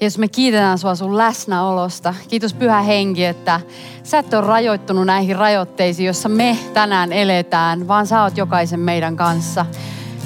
Jeesus, 0.00 0.18
me 0.18 0.28
kiitetään 0.28 0.78
sua 0.78 0.94
sun 0.94 1.18
läsnäolosta. 1.18 2.14
Kiitos 2.28 2.54
Pyhä 2.54 2.82
Henki, 2.82 3.24
että 3.24 3.60
sä 4.02 4.18
et 4.18 4.34
ole 4.34 4.46
rajoittunut 4.46 5.06
näihin 5.06 5.36
rajoitteisiin, 5.36 6.06
joissa 6.06 6.28
me 6.28 6.58
tänään 6.74 7.12
eletään, 7.12 7.88
vaan 7.88 8.06
sä 8.06 8.22
oot 8.22 8.36
jokaisen 8.36 8.80
meidän 8.80 9.16
kanssa. 9.16 9.66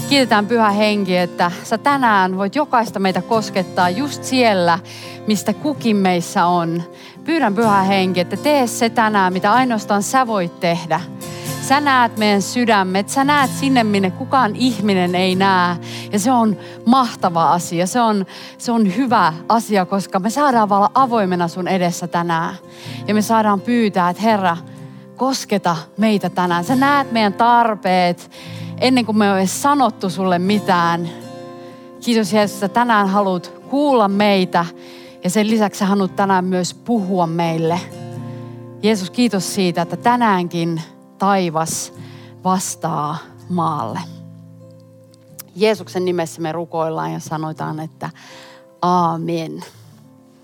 Kiitetään 0.09 0.47
Pyhä 0.47 0.71
Henki, 0.71 1.17
että 1.17 1.51
sä 1.65 1.79
tänään 1.79 2.37
voit 2.37 2.57
jokaista 2.57 2.99
meitä 2.99 3.23
koskettaa 3.23 3.91
just 3.91 4.25
siellä, 4.25 4.79
mistä 5.27 5.53
kukin 5.53 5.97
meissä 5.97 6.47
on. 6.47 6.83
Pyydän 7.25 7.55
Pyhä 7.55 7.83
Henki, 7.83 8.21
että 8.21 8.37
tee 8.37 8.67
se 8.67 8.91
tänään, 8.91 9.33
mitä 9.33 9.53
ainoastaan 9.53 10.03
sä 10.03 10.27
voit 10.27 10.61
tehdä. 10.61 11.01
Sä 11.71 11.81
näet 11.81 12.17
meidän 12.17 12.43
sydämet, 12.43 13.09
sä 13.09 13.25
näet 13.25 13.51
sinne, 13.51 13.85
minne 13.85 14.11
kukaan 14.11 14.57
ihminen 14.57 15.15
ei 15.15 15.35
näe. 15.35 15.77
Ja 16.13 16.19
se 16.19 16.33
on 16.33 16.57
mahtava 16.87 17.53
asia, 17.53 17.87
se 17.87 18.01
on, 18.01 18.27
se 18.59 18.73
on 18.73 18.97
hyvä 18.97 19.33
asia, 19.49 19.87
koska 19.87 20.19
me 20.19 20.31
saadaan 20.31 20.73
olla 20.73 20.91
avoimena 20.95 21.49
sun 21.49 21.69
edessä 21.69 22.07
tänään. 22.07 22.55
Ja 23.09 23.15
me 23.15 23.23
saadaan 23.23 23.61
pyytää, 23.61 24.11
että 24.11 24.23
Herra, 24.23 24.57
kosketa 25.17 25.77
meitä 25.97 26.31
tänään. 26.31 26.65
Sä 26.65 26.77
näet 26.77 27.13
meidän 27.13 27.33
tarpeet 27.33 28.31
ennen 28.81 29.07
kuin 29.07 29.19
me 29.19 29.31
on 29.31 29.39
edes 29.39 29.63
sanottu 29.63 30.11
sulle 30.11 30.39
mitään. 30.39 31.09
Kiitos 32.05 32.33
Jeesus, 32.33 32.63
että 32.63 32.75
tänään 32.75 33.09
haluat 33.09 33.53
kuulla 33.69 34.09
meitä 34.09 34.65
ja 35.25 35.31
sen 35.31 35.51
lisäksi 35.51 35.85
haluat 35.85 36.17
tänään 36.17 36.45
myös 36.45 36.75
puhua 36.75 37.27
meille. 37.27 37.81
Jeesus, 38.83 39.11
kiitos 39.11 39.55
siitä, 39.55 39.83
että 39.83 39.97
tänäänkin 39.97 40.83
taivas 41.21 41.93
vastaa 42.45 43.19
maalle. 43.49 44.01
Jeesuksen 45.57 46.05
nimessä 46.05 46.41
me 46.41 46.53
rukoillaan 46.53 47.13
ja 47.13 47.21
sanotaan, 47.21 47.81
että 47.81 48.11
aamen. 48.83 49.65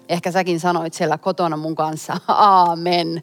Ehkä 0.08 0.32
säkin 0.32 0.60
sanoit 0.60 0.94
siellä 0.94 1.19
kotona 1.19 1.56
mun 1.56 1.74
kanssa, 1.74 2.20
aamen. 2.28 3.22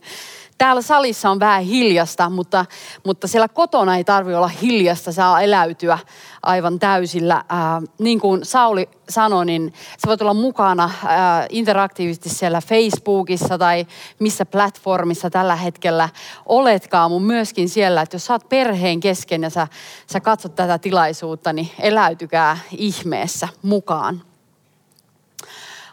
Täällä 0.64 0.82
salissa 0.82 1.30
on 1.30 1.40
vähän 1.40 1.64
hiljasta, 1.64 2.30
mutta, 2.30 2.66
mutta 3.06 3.28
siellä 3.28 3.48
kotona 3.48 3.98
ei 3.98 4.04
tarvi 4.04 4.36
olla 4.36 4.48
hiljasta, 4.48 5.12
saa 5.12 5.42
eläytyä 5.42 6.00
aivan 6.44 6.80
täysillä. 6.80 7.44
Ää, 7.50 7.82
niin 8.00 8.20
kuin 8.20 8.46
Sauli 8.46 8.90
sanoi, 9.10 9.46
niin 9.46 9.74
sä 9.74 10.08
voit 10.08 10.22
olla 10.22 10.34
mukana 10.34 10.92
ää, 11.06 11.46
interaktiivisesti 11.50 12.30
siellä 12.30 12.62
Facebookissa 12.62 13.58
tai 13.58 13.88
missä 14.20 14.46
platformissa 14.46 15.30
tällä 15.30 15.56
hetkellä 15.56 16.10
oletkaan, 16.46 17.12
mutta 17.12 17.28
myöskin 17.28 17.70
siellä, 17.70 18.02
että 18.02 18.16
jos 18.16 18.26
sä 18.26 18.34
oot 18.34 18.50
perheen 18.50 19.00
kesken 19.00 19.44
ja 19.44 19.50
sä, 19.50 19.68
sä 20.12 20.20
katsot 20.20 20.56
tätä 20.56 20.78
tilaisuutta, 20.78 21.54
niin 21.54 21.72
eläytykää 21.80 22.58
ihmeessä 22.72 23.48
mukaan 23.62 24.22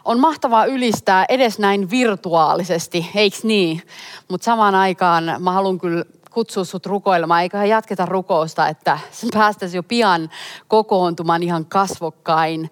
on 0.05 0.19
mahtavaa 0.19 0.65
ylistää 0.65 1.25
edes 1.29 1.59
näin 1.59 1.89
virtuaalisesti, 1.89 3.09
eiks 3.15 3.43
niin? 3.43 3.81
Mutta 4.29 4.45
samaan 4.45 4.75
aikaan 4.75 5.35
mä 5.39 5.51
haluan 5.51 5.79
kyllä 5.79 6.03
kutsua 6.31 6.63
sut 6.63 6.85
rukoilemaan, 6.85 7.41
eiköhän 7.41 7.69
jatketa 7.69 8.05
rukousta, 8.05 8.67
että 8.67 8.99
päästäisiin 9.33 9.77
jo 9.77 9.83
pian 9.83 10.29
kokoontumaan 10.67 11.43
ihan 11.43 11.65
kasvokkain. 11.65 12.71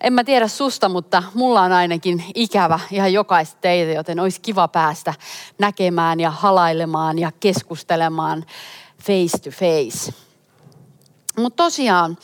En 0.00 0.12
mä 0.12 0.24
tiedä 0.24 0.48
susta, 0.48 0.88
mutta 0.88 1.22
mulla 1.34 1.62
on 1.62 1.72
ainakin 1.72 2.24
ikävä 2.34 2.80
ihan 2.90 3.12
jokaista 3.12 3.56
teitä, 3.60 3.92
joten 3.92 4.20
olisi 4.20 4.40
kiva 4.40 4.68
päästä 4.68 5.14
näkemään 5.58 6.20
ja 6.20 6.30
halailemaan 6.30 7.18
ja 7.18 7.32
keskustelemaan 7.40 8.44
face 9.02 9.38
to 9.38 9.50
face. 9.50 10.12
Mutta 11.38 11.64
tosiaan, 11.64 12.18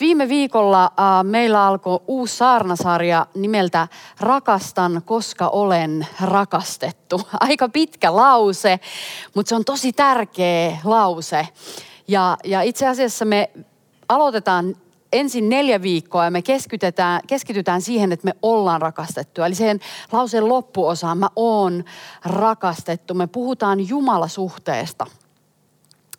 Viime 0.00 0.28
viikolla 0.28 0.84
äh, 0.84 1.24
meillä 1.24 1.66
alkoi 1.66 2.00
uusi 2.06 2.36
saarnasarja 2.36 3.26
nimeltä 3.34 3.88
Rakastan, 4.20 5.02
koska 5.04 5.48
olen 5.48 6.06
rakastettu. 6.20 7.20
Aika 7.40 7.68
pitkä 7.68 8.16
lause, 8.16 8.80
mutta 9.34 9.48
se 9.48 9.54
on 9.54 9.64
tosi 9.64 9.92
tärkeä 9.92 10.78
lause. 10.84 11.48
Ja, 12.08 12.36
ja 12.44 12.62
itse 12.62 12.86
asiassa 12.86 13.24
me 13.24 13.50
aloitetaan 14.08 14.76
ensin 15.12 15.48
neljä 15.48 15.82
viikkoa 15.82 16.24
ja 16.24 16.30
me 16.30 16.42
keskitytään, 16.42 17.20
keskitytään 17.26 17.82
siihen, 17.82 18.12
että 18.12 18.24
me 18.24 18.34
ollaan 18.42 18.82
rakastettu. 18.82 19.42
Eli 19.42 19.54
siihen 19.54 19.80
lauseen 20.12 20.48
loppuosaan, 20.48 21.18
mä 21.18 21.28
oon 21.36 21.84
rakastettu. 22.24 23.14
Me 23.14 23.26
puhutaan 23.26 23.88
Jumalasuhteesta– 23.88 25.06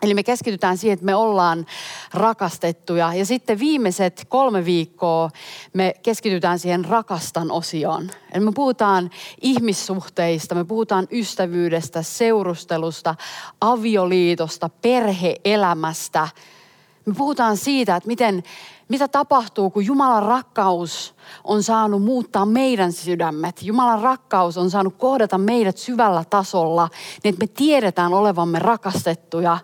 Eli 0.05 0.13
me 0.13 0.23
keskitytään 0.23 0.77
siihen, 0.77 0.93
että 0.93 1.05
me 1.05 1.15
ollaan 1.15 1.65
rakastettuja. 2.13 3.13
Ja 3.13 3.25
sitten 3.25 3.59
viimeiset 3.59 4.25
kolme 4.29 4.65
viikkoa 4.65 5.29
me 5.73 5.93
keskitytään 6.03 6.59
siihen 6.59 6.85
rakastan 6.85 7.51
osioon. 7.51 8.09
Eli 8.33 8.45
me 8.45 8.51
puhutaan 8.55 9.09
ihmissuhteista, 9.41 10.55
me 10.55 10.63
puhutaan 10.63 11.07
ystävyydestä, 11.11 12.01
seurustelusta, 12.01 13.15
avioliitosta, 13.61 14.69
perheelämästä. 14.69 16.27
Me 17.05 17.13
puhutaan 17.13 17.57
siitä, 17.57 17.95
että 17.95 18.07
miten, 18.07 18.43
mitä 18.87 19.07
tapahtuu, 19.07 19.69
kun 19.69 19.85
Jumalan 19.85 20.23
rakkaus 20.23 21.15
on 21.43 21.63
saanut 21.63 22.03
muuttaa 22.03 22.45
meidän 22.45 22.91
sydämet. 22.91 23.63
Jumalan 23.63 24.01
rakkaus 24.01 24.57
on 24.57 24.69
saanut 24.69 24.95
kohdata 24.97 25.37
meidät 25.37 25.77
syvällä 25.77 26.23
tasolla, 26.29 26.89
niin 27.23 27.33
että 27.33 27.43
me 27.43 27.47
tiedetään 27.47 28.13
olevamme 28.13 28.59
rakastettuja 28.59 29.57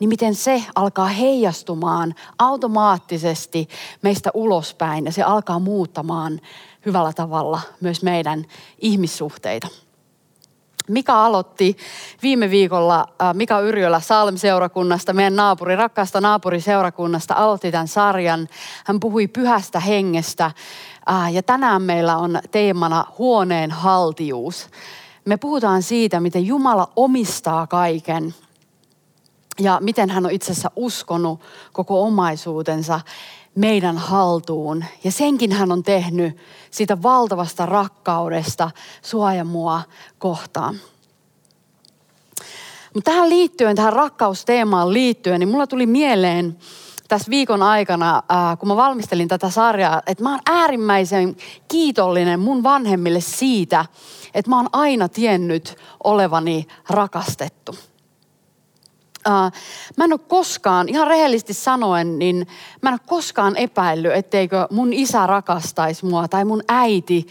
niin 0.00 0.08
miten 0.08 0.34
se 0.34 0.64
alkaa 0.74 1.06
heijastumaan 1.06 2.14
automaattisesti 2.38 3.68
meistä 4.02 4.30
ulospäin 4.34 5.04
ja 5.04 5.12
se 5.12 5.22
alkaa 5.22 5.58
muuttamaan 5.58 6.40
hyvällä 6.86 7.12
tavalla 7.12 7.60
myös 7.80 8.02
meidän 8.02 8.44
ihmissuhteita. 8.78 9.68
Mika 10.88 11.24
aloitti 11.26 11.76
viime 12.22 12.50
viikolla, 12.50 13.06
äh, 13.22 13.34
Mika 13.34 13.60
Yrjölä 13.60 14.00
Salm-seurakunnasta, 14.00 15.12
meidän 15.12 15.36
naapuri, 15.36 15.76
rakkaasta 15.76 16.20
naapuriseurakunnasta, 16.20 17.34
aloitti 17.34 17.72
tämän 17.72 17.88
sarjan. 17.88 18.48
Hän 18.84 19.00
puhui 19.00 19.26
pyhästä 19.26 19.80
hengestä 19.80 20.44
äh, 20.44 21.32
ja 21.32 21.42
tänään 21.42 21.82
meillä 21.82 22.16
on 22.16 22.40
teemana 22.50 23.04
huoneen 23.18 23.70
haltijuus. 23.70 24.68
Me 25.24 25.36
puhutaan 25.36 25.82
siitä, 25.82 26.20
miten 26.20 26.46
Jumala 26.46 26.88
omistaa 26.96 27.66
kaiken 27.66 28.34
ja 29.60 29.78
miten 29.82 30.10
hän 30.10 30.26
on 30.26 30.32
itse 30.32 30.52
asiassa 30.52 30.70
uskonut 30.76 31.40
koko 31.72 32.02
omaisuutensa 32.02 33.00
meidän 33.54 33.98
haltuun. 33.98 34.84
Ja 35.04 35.12
senkin 35.12 35.52
hän 35.52 35.72
on 35.72 35.82
tehnyt 35.82 36.36
siitä 36.70 37.02
valtavasta 37.02 37.66
rakkaudesta 37.66 38.70
suojamua 39.02 39.82
kohtaan. 40.18 40.74
Mutta 42.94 43.10
tähän 43.10 43.28
liittyen, 43.28 43.76
tähän 43.76 43.92
rakkausteemaan 43.92 44.92
liittyen, 44.92 45.40
niin 45.40 45.48
mulla 45.48 45.66
tuli 45.66 45.86
mieleen 45.86 46.58
tässä 47.08 47.30
viikon 47.30 47.62
aikana, 47.62 48.22
kun 48.58 48.68
mä 48.68 48.76
valmistelin 48.76 49.28
tätä 49.28 49.50
sarjaa, 49.50 50.02
että 50.06 50.24
mä 50.24 50.30
oon 50.30 50.40
äärimmäisen 50.46 51.36
kiitollinen 51.68 52.40
mun 52.40 52.62
vanhemmille 52.62 53.20
siitä, 53.20 53.84
että 54.34 54.50
mä 54.50 54.56
oon 54.56 54.68
aina 54.72 55.08
tiennyt 55.08 55.76
olevani 56.04 56.66
rakastettu 56.90 57.74
äh, 59.28 59.52
mä 59.96 60.04
en 60.04 60.12
ole 60.12 60.20
koskaan, 60.28 60.88
ihan 60.88 61.06
rehellisesti 61.06 61.54
sanoen, 61.54 62.18
niin 62.18 62.46
mä 62.82 62.90
en 62.90 62.94
ole 62.94 63.00
koskaan 63.06 63.56
epäillyt, 63.56 64.12
etteikö 64.12 64.66
mun 64.70 64.92
isä 64.92 65.26
rakastaisi 65.26 66.06
mua 66.06 66.28
tai 66.28 66.44
mun 66.44 66.62
äiti 66.68 67.26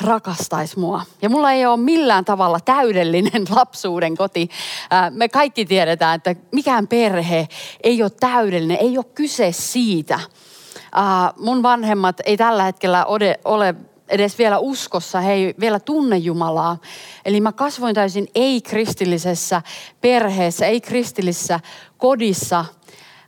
rakastaisi 0.00 0.78
mua. 0.78 1.02
Ja 1.22 1.30
mulla 1.30 1.52
ei 1.52 1.66
ole 1.66 1.76
millään 1.76 2.24
tavalla 2.24 2.60
täydellinen 2.60 3.44
lapsuuden 3.56 4.16
koti. 4.16 4.48
Äh, 4.92 5.10
me 5.10 5.28
kaikki 5.28 5.64
tiedetään, 5.64 6.16
että 6.16 6.34
mikään 6.52 6.88
perhe 6.88 7.48
ei 7.82 8.02
ole 8.02 8.10
täydellinen, 8.10 8.78
ei 8.80 8.98
ole 8.98 9.06
kyse 9.14 9.52
siitä. 9.52 10.14
Äh, 10.14 11.34
mun 11.36 11.62
vanhemmat 11.62 12.20
ei 12.24 12.36
tällä 12.36 12.64
hetkellä 12.64 13.04
ole, 13.04 13.40
ole 13.44 13.74
edes 14.08 14.38
vielä 14.38 14.58
uskossa, 14.58 15.20
he 15.20 15.32
ei 15.32 15.54
vielä 15.60 15.80
tunne 15.80 16.16
Jumalaa. 16.16 16.78
Eli 17.24 17.40
mä 17.40 17.52
kasvoin 17.52 17.94
täysin 17.94 18.28
ei-kristillisessä 18.34 19.62
perheessä, 20.00 20.66
ei-kristillisessä 20.66 21.60
kodissa, 21.98 22.64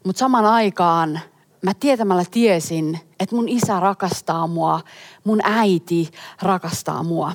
mutta 0.05 0.21
saman 0.21 0.47
aikaan 0.47 1.21
mä 1.62 1.75
tietämällä 1.75 2.25
tiesin, 2.31 3.00
että 3.21 3.37
mun 3.37 3.49
isä 3.49 3.81
rakastaa 3.81 4.47
mua, 4.47 4.81
mun 5.25 5.41
äiti 5.43 6.11
rakastaa 6.43 7.03
mua. 7.03 7.33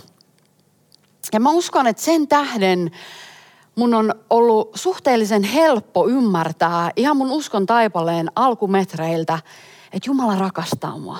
Ja 1.33 1.39
mä 1.39 1.50
uskon, 1.50 1.88
että 1.88 2.01
sen 2.01 2.27
tähden 2.27 2.91
mun 3.75 3.94
on 3.94 4.15
ollut 4.30 4.71
suhteellisen 4.75 5.44
helppo 5.44 6.07
ymmärtää 6.07 6.91
ihan 6.95 7.18
mun 7.18 7.31
uskon 7.31 7.65
taipaleen 7.65 8.31
alkumetreiltä, 8.36 9.39
että 9.94 10.09
Jumala 10.09 10.36
rakastaa 10.36 10.98
mua. 10.98 11.18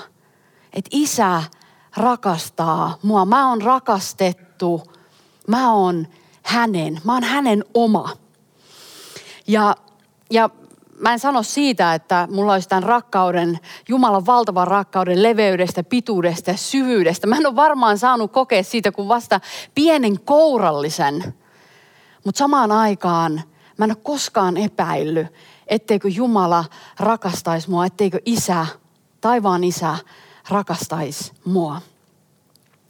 Että 0.72 0.90
isä 0.92 1.42
rakastaa 1.96 2.98
mua. 3.02 3.24
Mä 3.24 3.48
oon 3.48 3.62
rakastettu. 3.62 4.82
Mä 5.48 5.72
oon 5.72 6.06
hänen. 6.42 7.00
Mä 7.04 7.12
oon 7.12 7.24
hänen 7.24 7.64
oma. 7.74 8.10
Ja, 9.46 9.76
ja 10.30 10.50
mä 11.00 11.12
en 11.12 11.18
sano 11.18 11.42
siitä, 11.42 11.94
että 11.94 12.28
mulla 12.30 12.52
olisi 12.52 12.68
tämän 12.68 12.82
rakkauden, 12.82 13.58
Jumalan 13.88 14.26
valtavan 14.26 14.68
rakkauden 14.68 15.22
leveydestä, 15.22 15.82
pituudesta 15.82 16.50
ja 16.50 16.56
syvyydestä. 16.56 17.26
Mä 17.26 17.36
en 17.36 17.46
ole 17.46 17.56
varmaan 17.56 17.98
saanut 17.98 18.32
kokea 18.32 18.62
siitä 18.62 18.92
kuin 18.92 19.08
vasta 19.08 19.40
pienen 19.74 20.20
kourallisen. 20.20 21.34
Mutta 22.24 22.38
samaan 22.38 22.72
aikaan 22.72 23.42
mä 23.78 23.84
en 23.84 23.90
ole 23.90 23.98
koskaan 24.02 24.56
epäillyt, 24.56 25.26
etteikö 25.66 26.08
Jumala 26.08 26.64
rakastaisi 27.00 27.70
mua, 27.70 27.86
etteikö 27.86 28.18
isä, 28.24 28.66
taivaan 29.20 29.64
isä 29.64 29.96
rakastaisi 30.48 31.32
mua. 31.44 31.80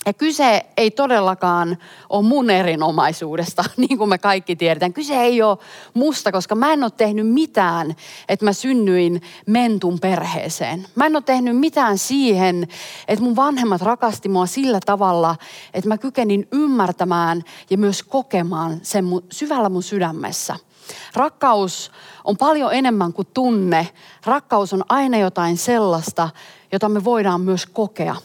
Ja 0.06 0.12
kyse 0.12 0.66
ei 0.76 0.90
todellakaan 0.90 1.78
ole 2.08 2.26
mun 2.26 2.50
erinomaisuudesta, 2.50 3.64
niin 3.76 3.98
kuin 3.98 4.10
me 4.10 4.18
kaikki 4.18 4.56
tiedetään. 4.56 4.92
Kyse 4.92 5.20
ei 5.20 5.42
ole 5.42 5.58
musta, 5.94 6.32
koska 6.32 6.54
mä 6.54 6.72
en 6.72 6.82
ole 6.82 6.92
tehnyt 6.96 7.28
mitään, 7.28 7.96
että 8.28 8.44
mä 8.44 8.52
synnyin 8.52 9.22
mentun 9.46 9.98
perheeseen. 10.00 10.86
Mä 10.94 11.06
en 11.06 11.16
ole 11.16 11.22
tehnyt 11.22 11.58
mitään 11.58 11.98
siihen, 11.98 12.68
että 13.08 13.24
mun 13.24 13.36
vanhemmat 13.36 13.82
rakasti 13.82 14.28
mua 14.28 14.46
sillä 14.46 14.80
tavalla, 14.86 15.36
että 15.74 15.88
mä 15.88 15.98
kykenin 15.98 16.48
ymmärtämään 16.52 17.42
ja 17.70 17.78
myös 17.78 18.02
kokemaan 18.02 18.78
sen 18.82 19.04
mun, 19.04 19.24
syvällä 19.32 19.68
mun 19.68 19.82
sydämessä. 19.82 20.56
Rakkaus 21.14 21.92
on 22.24 22.36
paljon 22.36 22.72
enemmän 22.74 23.12
kuin 23.12 23.28
tunne. 23.34 23.88
Rakkaus 24.24 24.72
on 24.72 24.84
aina 24.88 25.18
jotain 25.18 25.56
sellaista, 25.56 26.28
jota 26.76 26.88
me 26.88 27.04
voidaan 27.04 27.40
myös 27.40 27.66
kokea. 27.66 28.16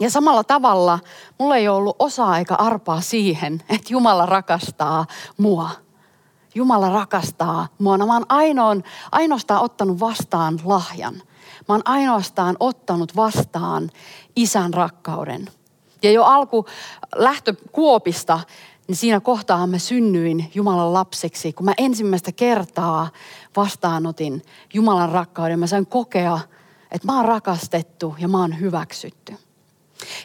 Ja 0.00 0.10
samalla 0.10 0.44
tavalla 0.44 0.98
mulla 1.38 1.56
ei 1.56 1.68
ollut 1.68 1.96
osaa 1.98 2.38
eikä 2.38 2.54
arpaa 2.54 3.00
siihen, 3.00 3.62
että 3.68 3.92
Jumala 3.92 4.26
rakastaa 4.26 5.06
mua. 5.38 5.70
Jumala 6.54 6.90
rakastaa 6.90 7.68
mua. 7.78 7.98
No, 7.98 8.06
mä 8.06 8.12
oon 8.12 8.26
ainoan, 8.28 8.84
ainoastaan 9.12 9.62
ottanut 9.62 10.00
vastaan 10.00 10.60
lahjan. 10.64 11.14
Mä 11.68 11.74
oon 11.74 11.82
ainoastaan 11.84 12.56
ottanut 12.60 13.16
vastaan 13.16 13.90
isän 14.36 14.74
rakkauden. 14.74 15.48
Ja 16.02 16.10
jo 16.10 16.24
alku 16.24 16.66
lähtö 17.14 17.54
Kuopista, 17.72 18.40
niin 18.88 18.96
siinä 18.96 19.20
kohtaa 19.20 19.66
mä 19.66 19.78
synnyin 19.78 20.50
Jumalan 20.54 20.92
lapseksi. 20.92 21.52
Kun 21.52 21.64
mä 21.64 21.74
ensimmäistä 21.78 22.32
kertaa 22.32 23.08
vastaanotin 23.56 24.42
Jumalan 24.74 25.08
rakkauden, 25.08 25.58
mä 25.58 25.66
sain 25.66 25.86
kokea, 25.86 26.38
että 26.92 27.06
mä 27.06 27.16
oon 27.16 27.24
rakastettu 27.24 28.14
ja 28.18 28.28
mä 28.28 28.40
oon 28.40 28.60
hyväksytty. 28.60 29.36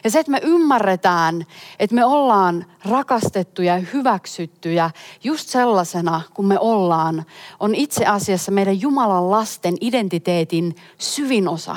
Ja 0.04 0.10
se, 0.10 0.18
että 0.18 0.32
me 0.32 0.40
ymmärretään, 0.42 1.46
että 1.78 1.94
me 1.94 2.04
ollaan 2.04 2.66
rakastettuja 2.84 3.76
ja 3.76 3.84
hyväksyttyjä 3.92 4.90
just 5.24 5.48
sellaisena 5.48 6.20
kuin 6.34 6.48
me 6.48 6.58
ollaan, 6.58 7.24
on 7.60 7.74
itse 7.74 8.06
asiassa 8.06 8.52
meidän 8.52 8.80
Jumalan 8.80 9.30
lasten 9.30 9.74
identiteetin 9.80 10.76
syvin 10.98 11.48
osa. 11.48 11.76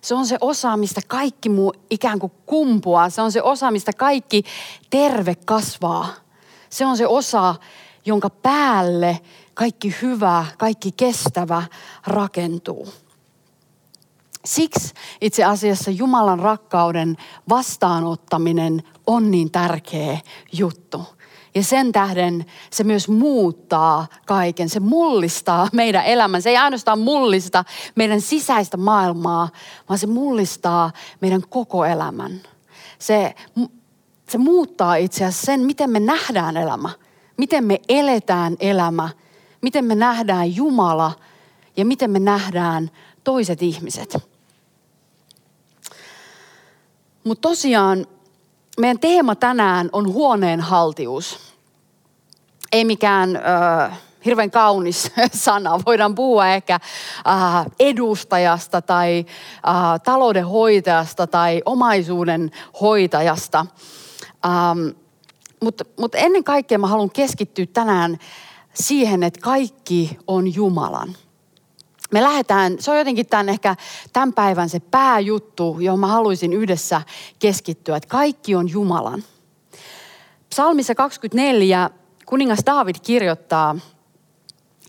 Se 0.00 0.14
on 0.14 0.26
se 0.26 0.38
osa, 0.40 0.76
mistä 0.76 1.00
kaikki 1.08 1.48
muu 1.48 1.74
ikään 1.90 2.18
kuin 2.18 2.32
kumpuaa. 2.46 3.10
Se 3.10 3.22
on 3.22 3.32
se 3.32 3.42
osa, 3.42 3.70
mistä 3.70 3.92
kaikki 3.92 4.44
terve 4.90 5.34
kasvaa. 5.34 6.08
Se 6.70 6.86
on 6.86 6.96
se 6.96 7.06
osa, 7.06 7.54
jonka 8.04 8.30
päälle 8.30 9.20
kaikki 9.54 9.94
hyvä, 10.02 10.46
kaikki 10.58 10.92
kestävä 10.92 11.62
rakentuu. 12.06 12.88
Siksi 14.48 14.94
itse 15.20 15.44
asiassa 15.44 15.90
Jumalan 15.90 16.38
rakkauden 16.38 17.16
vastaanottaminen 17.48 18.82
on 19.06 19.30
niin 19.30 19.50
tärkeä 19.50 20.18
juttu. 20.52 21.06
Ja 21.54 21.62
sen 21.62 21.92
tähden 21.92 22.44
se 22.70 22.84
myös 22.84 23.08
muuttaa 23.08 24.06
kaiken. 24.26 24.68
Se 24.68 24.80
mullistaa 24.80 25.68
meidän 25.72 26.04
elämän. 26.04 26.42
Se 26.42 26.50
ei 26.50 26.56
ainoastaan 26.56 26.98
mullista 26.98 27.64
meidän 27.94 28.20
sisäistä 28.20 28.76
maailmaa, 28.76 29.48
vaan 29.88 29.98
se 29.98 30.06
mullistaa 30.06 30.92
meidän 31.20 31.42
koko 31.48 31.84
elämän. 31.84 32.40
Se, 32.98 33.34
se 34.28 34.38
muuttaa 34.38 34.96
itse 34.96 35.24
asiassa 35.24 35.46
sen, 35.46 35.60
miten 35.60 35.90
me 35.90 36.00
nähdään 36.00 36.56
elämä. 36.56 36.90
Miten 37.36 37.64
me 37.64 37.80
eletään 37.88 38.56
elämä. 38.60 39.08
Miten 39.60 39.84
me 39.84 39.94
nähdään 39.94 40.56
Jumala 40.56 41.12
ja 41.76 41.84
miten 41.84 42.10
me 42.10 42.18
nähdään 42.18 42.90
toiset 43.24 43.62
ihmiset. 43.62 44.37
Mutta 47.28 47.48
tosiaan 47.48 48.06
meidän 48.80 48.98
teema 48.98 49.34
tänään 49.34 49.88
on 49.92 50.12
huoneen 50.12 50.60
haltius. 50.60 51.38
Ei 52.72 52.84
mikään 52.84 53.36
äh, 53.36 53.98
hirveän 54.24 54.50
kaunis 54.50 55.12
sana. 55.32 55.80
Voidaan 55.86 56.14
puhua 56.14 56.48
ehkä 56.48 56.74
äh, 56.74 57.66
edustajasta 57.80 58.82
tai 58.82 59.26
äh, 59.68 60.00
taloudenhoitajasta 60.04 61.26
tai 61.26 61.62
omaisuuden 61.64 62.50
hoitajasta. 62.80 63.66
Ähm, 64.46 64.88
Mutta 65.62 65.84
mut 65.98 66.14
ennen 66.14 66.44
kaikkea 66.44 66.78
mä 66.78 66.86
haluan 66.86 67.10
keskittyä 67.10 67.66
tänään 67.66 68.18
siihen, 68.74 69.22
että 69.22 69.40
kaikki 69.40 70.18
on 70.26 70.54
Jumalan– 70.54 71.16
me 72.12 72.22
lähdetään, 72.22 72.76
se 72.80 72.90
on 72.90 72.98
jotenkin 72.98 73.26
tämän 73.26 73.48
ehkä 73.48 73.76
tämän 74.12 74.32
päivän 74.32 74.68
se 74.68 74.80
pääjuttu, 74.80 75.76
johon 75.80 76.00
mä 76.00 76.06
haluaisin 76.06 76.52
yhdessä 76.52 77.02
keskittyä, 77.38 77.96
että 77.96 78.08
kaikki 78.08 78.54
on 78.54 78.70
Jumalan. 78.70 79.24
Psalmissa 80.50 80.94
24 80.94 81.90
kuningas 82.26 82.58
David 82.66 82.96
kirjoittaa, 83.02 83.76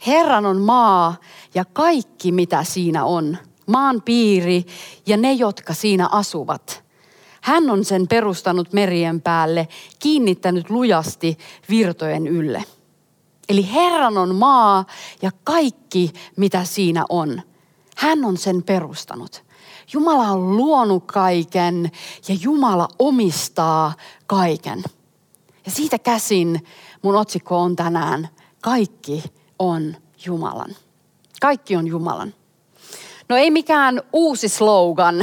Herran 0.08 0.46
on 0.46 0.62
maa 0.62 1.16
ja 1.56 1.66
kaikki 1.66 2.32
mitä 2.32 2.64
siinä 2.64 3.06
on, 3.06 3.38
maan 3.68 4.02
piiri 4.02 4.66
ja 5.06 5.18
ne, 5.18 5.34
jotka 5.34 5.74
siinä 5.74 6.08
asuvat. 6.12 6.84
Hän 7.42 7.70
on 7.70 7.86
sen 7.86 8.08
perustanut 8.08 8.74
merien 8.74 9.22
päälle, 9.22 9.68
kiinnittänyt 10.00 10.70
lujasti 10.70 11.38
virtojen 11.70 12.28
ylle. 12.28 12.64
Eli 13.50 13.74
Herran 13.74 14.18
on 14.18 14.36
maa 14.36 14.86
ja 15.22 15.32
kaikki, 15.44 16.14
mitä 16.36 16.64
siinä 16.64 17.06
on. 17.10 17.42
Hän 17.98 18.26
on 18.26 18.38
sen 18.38 18.64
perustanut. 18.64 19.44
Jumala 19.94 20.24
on 20.24 20.58
luonut 20.58 21.06
kaiken 21.06 21.92
ja 22.28 22.36
Jumala 22.42 22.88
omistaa 23.00 23.94
kaiken. 24.28 24.84
Ja 25.66 25.72
siitä 25.72 26.00
käsin 26.00 26.66
mun 27.02 27.16
otsikko 27.16 27.58
on 27.62 27.76
tänään, 27.76 28.30
kaikki 28.62 29.24
on 29.60 29.96
Jumalan. 30.26 30.76
Kaikki 31.42 31.76
on 31.76 31.88
Jumalan. 31.88 32.34
No 33.30 33.36
ei 33.36 33.52
mikään 33.52 34.02
uusi 34.14 34.50
slogan. 34.50 35.16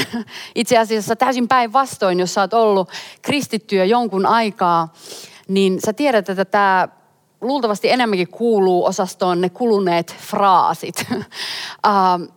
Itse 0.54 0.78
asiassa 0.78 1.16
täysin 1.16 1.48
päinvastoin, 1.48 2.20
jos 2.20 2.34
sä 2.34 2.40
oot 2.40 2.54
ollut 2.54 2.90
kristittyä 3.22 3.84
jonkun 3.84 4.26
aikaa, 4.26 4.92
niin 5.48 5.80
sä 5.86 5.92
tiedät, 5.92 6.28
että 6.28 6.44
tämä 6.44 6.88
luultavasti 7.40 7.90
enemmänkin 7.90 8.28
kuuluu 8.28 8.84
osastoon 8.84 9.40
ne 9.40 9.50
kuluneet 9.50 10.16
fraasit. 10.18 11.06
uh, 11.10 11.22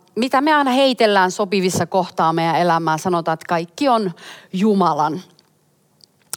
mitä 0.16 0.40
me 0.40 0.54
aina 0.54 0.70
heitellään 0.70 1.30
sopivissa 1.30 1.86
kohtaa 1.86 2.32
meidän 2.32 2.56
elämää, 2.56 2.98
sanotaan, 2.98 3.34
että 3.34 3.46
kaikki 3.48 3.88
on 3.88 4.12
Jumalan. 4.52 5.20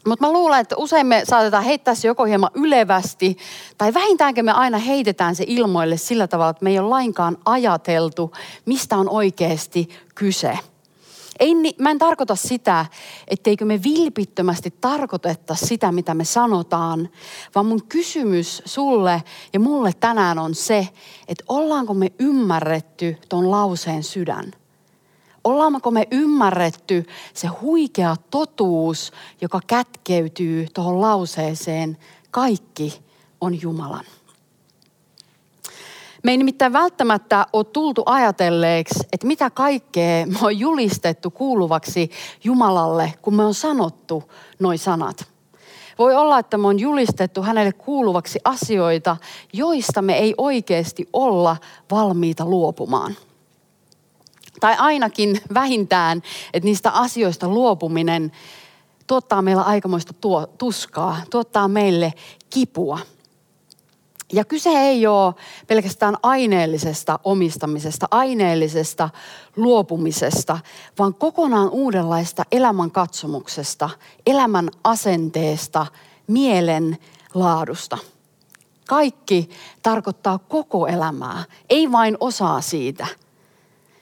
Mutta 0.06 0.26
mä 0.26 0.32
luulen, 0.32 0.60
että 0.60 0.76
usein 0.76 1.06
me 1.06 1.22
saatetaan 1.24 1.64
heittää 1.64 1.94
se 1.94 2.08
joko 2.08 2.24
hieman 2.24 2.50
ylevästi, 2.54 3.36
tai 3.78 3.94
vähintäänkin 3.94 4.44
me 4.44 4.52
aina 4.52 4.78
heitetään 4.78 5.36
se 5.36 5.44
ilmoille 5.46 5.96
sillä 5.96 6.26
tavalla, 6.26 6.50
että 6.50 6.64
me 6.64 6.70
ei 6.70 6.78
ole 6.78 6.88
lainkaan 6.88 7.38
ajateltu, 7.44 8.32
mistä 8.66 8.96
on 8.96 9.08
oikeasti 9.08 9.88
kyse. 10.14 10.58
Ei, 11.40 11.54
mä 11.78 11.90
en 11.90 11.98
tarkoita 11.98 12.36
sitä, 12.36 12.86
etteikö 13.28 13.64
me 13.64 13.82
vilpittömästi 13.82 14.74
tarkoitetta 14.80 15.54
sitä, 15.54 15.92
mitä 15.92 16.14
me 16.14 16.24
sanotaan, 16.24 17.08
vaan 17.54 17.66
mun 17.66 17.86
kysymys 17.88 18.62
sulle 18.64 19.22
ja 19.52 19.60
mulle 19.60 19.92
tänään 20.00 20.38
on 20.38 20.54
se, 20.54 20.88
että 21.28 21.44
ollaanko 21.48 21.94
me 21.94 22.12
ymmärretty 22.18 23.16
ton 23.28 23.50
lauseen 23.50 24.02
sydän. 24.02 24.52
Ollaanko 25.44 25.90
me 25.90 26.08
ymmärretty 26.10 27.06
se 27.34 27.46
huikea 27.46 28.16
totuus, 28.30 29.12
joka 29.40 29.60
kätkeytyy 29.66 30.66
tuohon 30.74 31.00
lauseeseen, 31.00 31.98
kaikki 32.30 33.02
on 33.40 33.62
Jumalan. 33.62 34.04
Me 36.24 36.30
ei 36.30 36.36
nimittäin 36.36 36.72
välttämättä 36.72 37.46
ole 37.52 37.64
tultu 37.64 38.02
ajatelleeksi, 38.06 39.00
että 39.12 39.26
mitä 39.26 39.50
kaikkea 39.50 40.26
me 40.26 40.38
on 40.42 40.58
julistettu 40.58 41.30
kuuluvaksi 41.30 42.10
Jumalalle, 42.44 43.14
kun 43.22 43.34
me 43.34 43.44
on 43.44 43.54
sanottu 43.54 44.32
noi 44.58 44.78
sanat. 44.78 45.26
Voi 45.98 46.14
olla, 46.14 46.38
että 46.38 46.58
me 46.58 46.66
on 46.66 46.80
julistettu 46.80 47.42
hänelle 47.42 47.72
kuuluvaksi 47.72 48.38
asioita, 48.44 49.16
joista 49.52 50.02
me 50.02 50.18
ei 50.18 50.34
oikeasti 50.38 51.08
olla 51.12 51.56
valmiita 51.90 52.44
luopumaan. 52.44 53.16
Tai 54.60 54.76
ainakin 54.78 55.40
vähintään, 55.54 56.22
että 56.52 56.64
niistä 56.64 56.90
asioista 56.90 57.48
luopuminen 57.48 58.32
tuottaa 59.06 59.42
meillä 59.42 59.62
aikamoista 59.62 60.12
tuo, 60.12 60.46
tuskaa, 60.46 61.16
tuottaa 61.30 61.68
meille 61.68 62.12
kipua. 62.50 62.98
Ja 64.34 64.44
kyse 64.44 64.70
ei 64.70 65.06
ole 65.06 65.34
pelkästään 65.66 66.16
aineellisesta 66.22 67.18
omistamisesta, 67.24 68.08
aineellisesta 68.10 69.10
luopumisesta, 69.56 70.58
vaan 70.98 71.14
kokonaan 71.14 71.70
uudenlaista 71.70 72.44
elämän 72.52 72.90
katsomuksesta, 72.90 73.90
elämän 74.26 74.70
asenteesta, 74.84 75.86
mielen 76.26 76.98
laadusta. 77.34 77.98
Kaikki 78.88 79.50
tarkoittaa 79.82 80.38
koko 80.38 80.86
elämää, 80.86 81.44
ei 81.70 81.92
vain 81.92 82.16
osaa 82.20 82.60
siitä. 82.60 83.06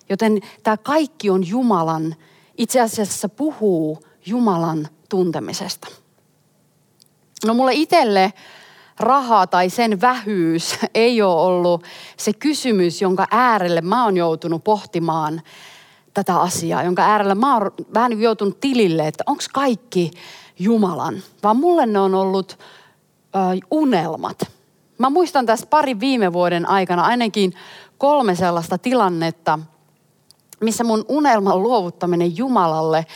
Joten 0.09 0.41
tämä 0.63 0.77
kaikki 0.77 1.31
on 1.31 1.49
Jumalan, 1.49 2.17
itse 2.59 2.81
asiassa 2.81 3.29
puhuu 3.29 3.99
Jumalan 4.27 4.89
tuntemisesta. 5.09 5.89
No 7.47 7.55
mulle 7.55 7.73
itselle 7.75 8.33
raha 9.03 9.47
tai 9.47 9.71
sen 9.71 10.01
vähyys 10.01 10.79
ei 10.95 11.23
ole 11.23 11.43
ollut 11.43 11.85
se 12.17 12.33
kysymys, 12.33 13.03
jonka 13.03 13.27
äärelle 13.31 13.81
mä 13.81 14.05
oon 14.05 14.17
joutunut 14.17 14.65
pohtimaan 14.65 15.43
tätä 16.15 16.41
asiaa, 16.41 16.83
jonka 16.83 17.03
äärellä 17.03 17.35
mä 17.35 17.57
oon 17.57 17.71
vähän 17.95 18.21
joutunut 18.21 18.61
tilille, 18.61 19.09
että 19.09 19.25
onko 19.27 19.43
kaikki 19.53 20.11
Jumalan, 20.59 21.23
vaan 21.43 21.57
mulle 21.57 21.87
ne 21.87 21.99
on 21.99 22.15
ollut 22.15 22.59
ö, 23.37 23.39
unelmat. 23.71 24.39
Mä 24.99 25.11
muistan 25.11 25.47
tässä 25.47 25.67
pari 25.67 26.01
viime 26.01 26.33
vuoden 26.33 26.69
aikana 26.69 27.03
ainakin 27.03 27.55
kolme 27.99 28.35
sellaista 28.35 28.79
tilannetta, 28.79 29.59
missä 30.61 30.85
mun 30.85 31.05
unelman 31.09 31.63
luovuttaminen 31.63 32.37
Jumalalle 32.37 33.07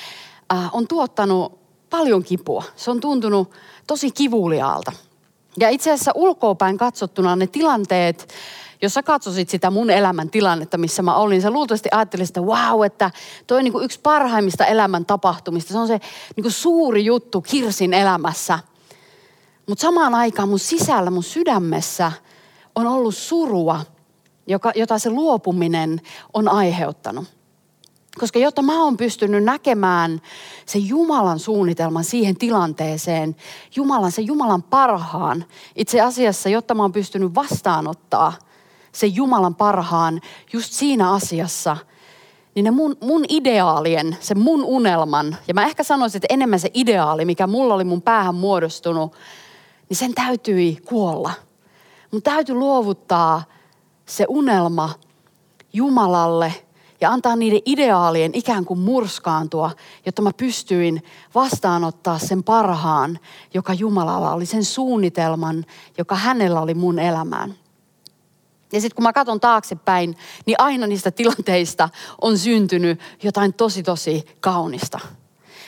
äh, 0.52 0.75
on 0.75 0.88
tuottanut 0.88 1.59
paljon 1.90 2.23
kipua. 2.25 2.64
Se 2.76 2.90
on 2.90 3.00
tuntunut 3.00 3.50
tosi 3.87 4.11
kivuliaalta. 4.11 4.93
Ja 5.59 5.69
itse 5.69 5.93
asiassa 5.93 6.13
ulkoopäin 6.15 6.79
katsottuna 6.79 7.37
ne 7.37 7.47
tilanteet, 7.47 8.29
jos 8.83 8.95
sä 8.95 9.03
katsoisit 9.03 9.49
sitä 9.49 9.71
mun 9.71 9.91
elämän 9.91 10.31
tilannetta, 10.31 10.79
missä 10.79 11.03
mä 11.03 11.17
olin, 11.17 11.43
sä 11.43 11.51
luultavasti 11.51 11.89
ajattelisit, 11.93 12.37
että 12.37 12.49
wow, 12.49 12.85
että 12.85 13.11
toi 13.47 13.59
on 13.59 13.65
niin 13.65 13.73
kuin 13.73 13.85
yksi 13.85 14.01
parhaimmista 14.03 14.67
elämän 14.67 15.07
tapahtumista. 15.07 15.73
Se 15.73 15.79
on 15.79 15.87
se 15.87 16.01
niin 16.37 16.43
kuin 16.43 16.53
suuri 16.53 17.05
juttu 17.05 17.41
Kirsin 17.41 17.95
elämässä. 17.95 18.59
Mutta 19.69 19.83
samaan 19.83 20.15
aikaan 20.15 20.49
mun 20.49 20.59
sisällä, 20.59 21.11
mun 21.11 21.23
sydämessä 21.23 22.13
on 22.75 22.87
ollut 22.87 23.17
surua, 23.17 23.81
joka, 24.47 24.73
jota 24.75 24.99
se 24.99 25.11
luopuminen 25.11 26.01
on 26.35 26.49
aiheuttanut. 26.49 27.36
Koska 28.18 28.38
jotta 28.38 28.62
mä 28.62 28.82
oon 28.82 28.96
pystynyt 28.96 29.44
näkemään 29.44 30.20
sen 30.66 30.88
Jumalan 30.88 31.38
suunnitelman 31.38 32.04
siihen 32.04 32.37
tilanteeseen, 32.37 33.37
Jumalan, 33.76 34.12
sen 34.12 34.26
Jumalan 34.26 34.62
parhaan, 34.62 35.44
itse 35.75 36.00
asiassa, 36.00 36.49
jotta 36.49 36.75
mä 36.75 36.82
oon 36.82 36.92
pystynyt 36.92 37.35
vastaanottaa 37.35 38.32
sen 38.92 39.14
Jumalan 39.14 39.54
parhaan 39.54 40.20
just 40.52 40.73
siinä 40.73 41.12
asiassa, 41.12 41.76
niin 42.54 42.64
ne 42.64 42.70
mun, 42.70 42.96
mun 43.00 43.25
ideaalien, 43.28 44.16
se 44.20 44.35
mun 44.35 44.64
unelman, 44.64 45.37
ja 45.49 45.54
mä 45.54 45.66
ehkä 45.66 45.82
sanoisin, 45.82 46.18
että 46.18 46.35
enemmän 46.35 46.61
se 46.61 46.70
ideaali, 46.75 47.25
mikä 47.25 47.46
mulla 47.46 47.75
oli 47.75 47.85
mun 47.85 48.02
päähän 48.02 48.35
muodostunut, 48.35 49.12
niin 49.88 49.96
sen 49.96 50.14
täytyi 50.14 50.78
kuolla. 50.85 51.32
Mun 52.12 52.23
täytyy 52.23 52.54
luovuttaa 52.54 53.42
se 54.06 54.26
unelma 54.28 54.90
Jumalalle– 55.73 56.54
ja 57.00 57.11
antaa 57.11 57.37
niiden 57.37 57.61
ideaalien 57.67 58.31
ikään 58.35 58.65
kuin 58.65 58.81
murskaantua, 58.81 59.71
jotta 60.07 60.23
mä 60.23 60.31
pystyin 60.37 61.03
vastaanottaa 61.35 62.19
sen 62.19 62.45
parhaan, 62.45 63.19
joka 63.55 63.75
Jumalalla 63.75 64.33
oli, 64.33 64.47
sen 64.47 64.65
suunnitelman, 64.65 65.65
joka 65.99 66.15
hänellä 66.15 66.61
oli 66.61 66.75
mun 66.75 66.99
elämään. 66.99 67.55
Ja 68.73 68.81
sitten 68.81 68.95
kun 68.97 69.03
mä 69.03 69.12
katson 69.12 69.41
taaksepäin, 69.41 70.17
niin 70.47 70.61
aina 70.61 70.87
niistä 70.87 71.11
tilanteista 71.11 71.88
on 72.21 72.38
syntynyt 72.38 73.00
jotain 73.23 73.55
tosi 73.55 73.83
tosi 73.83 74.25
kaunista. 74.41 75.00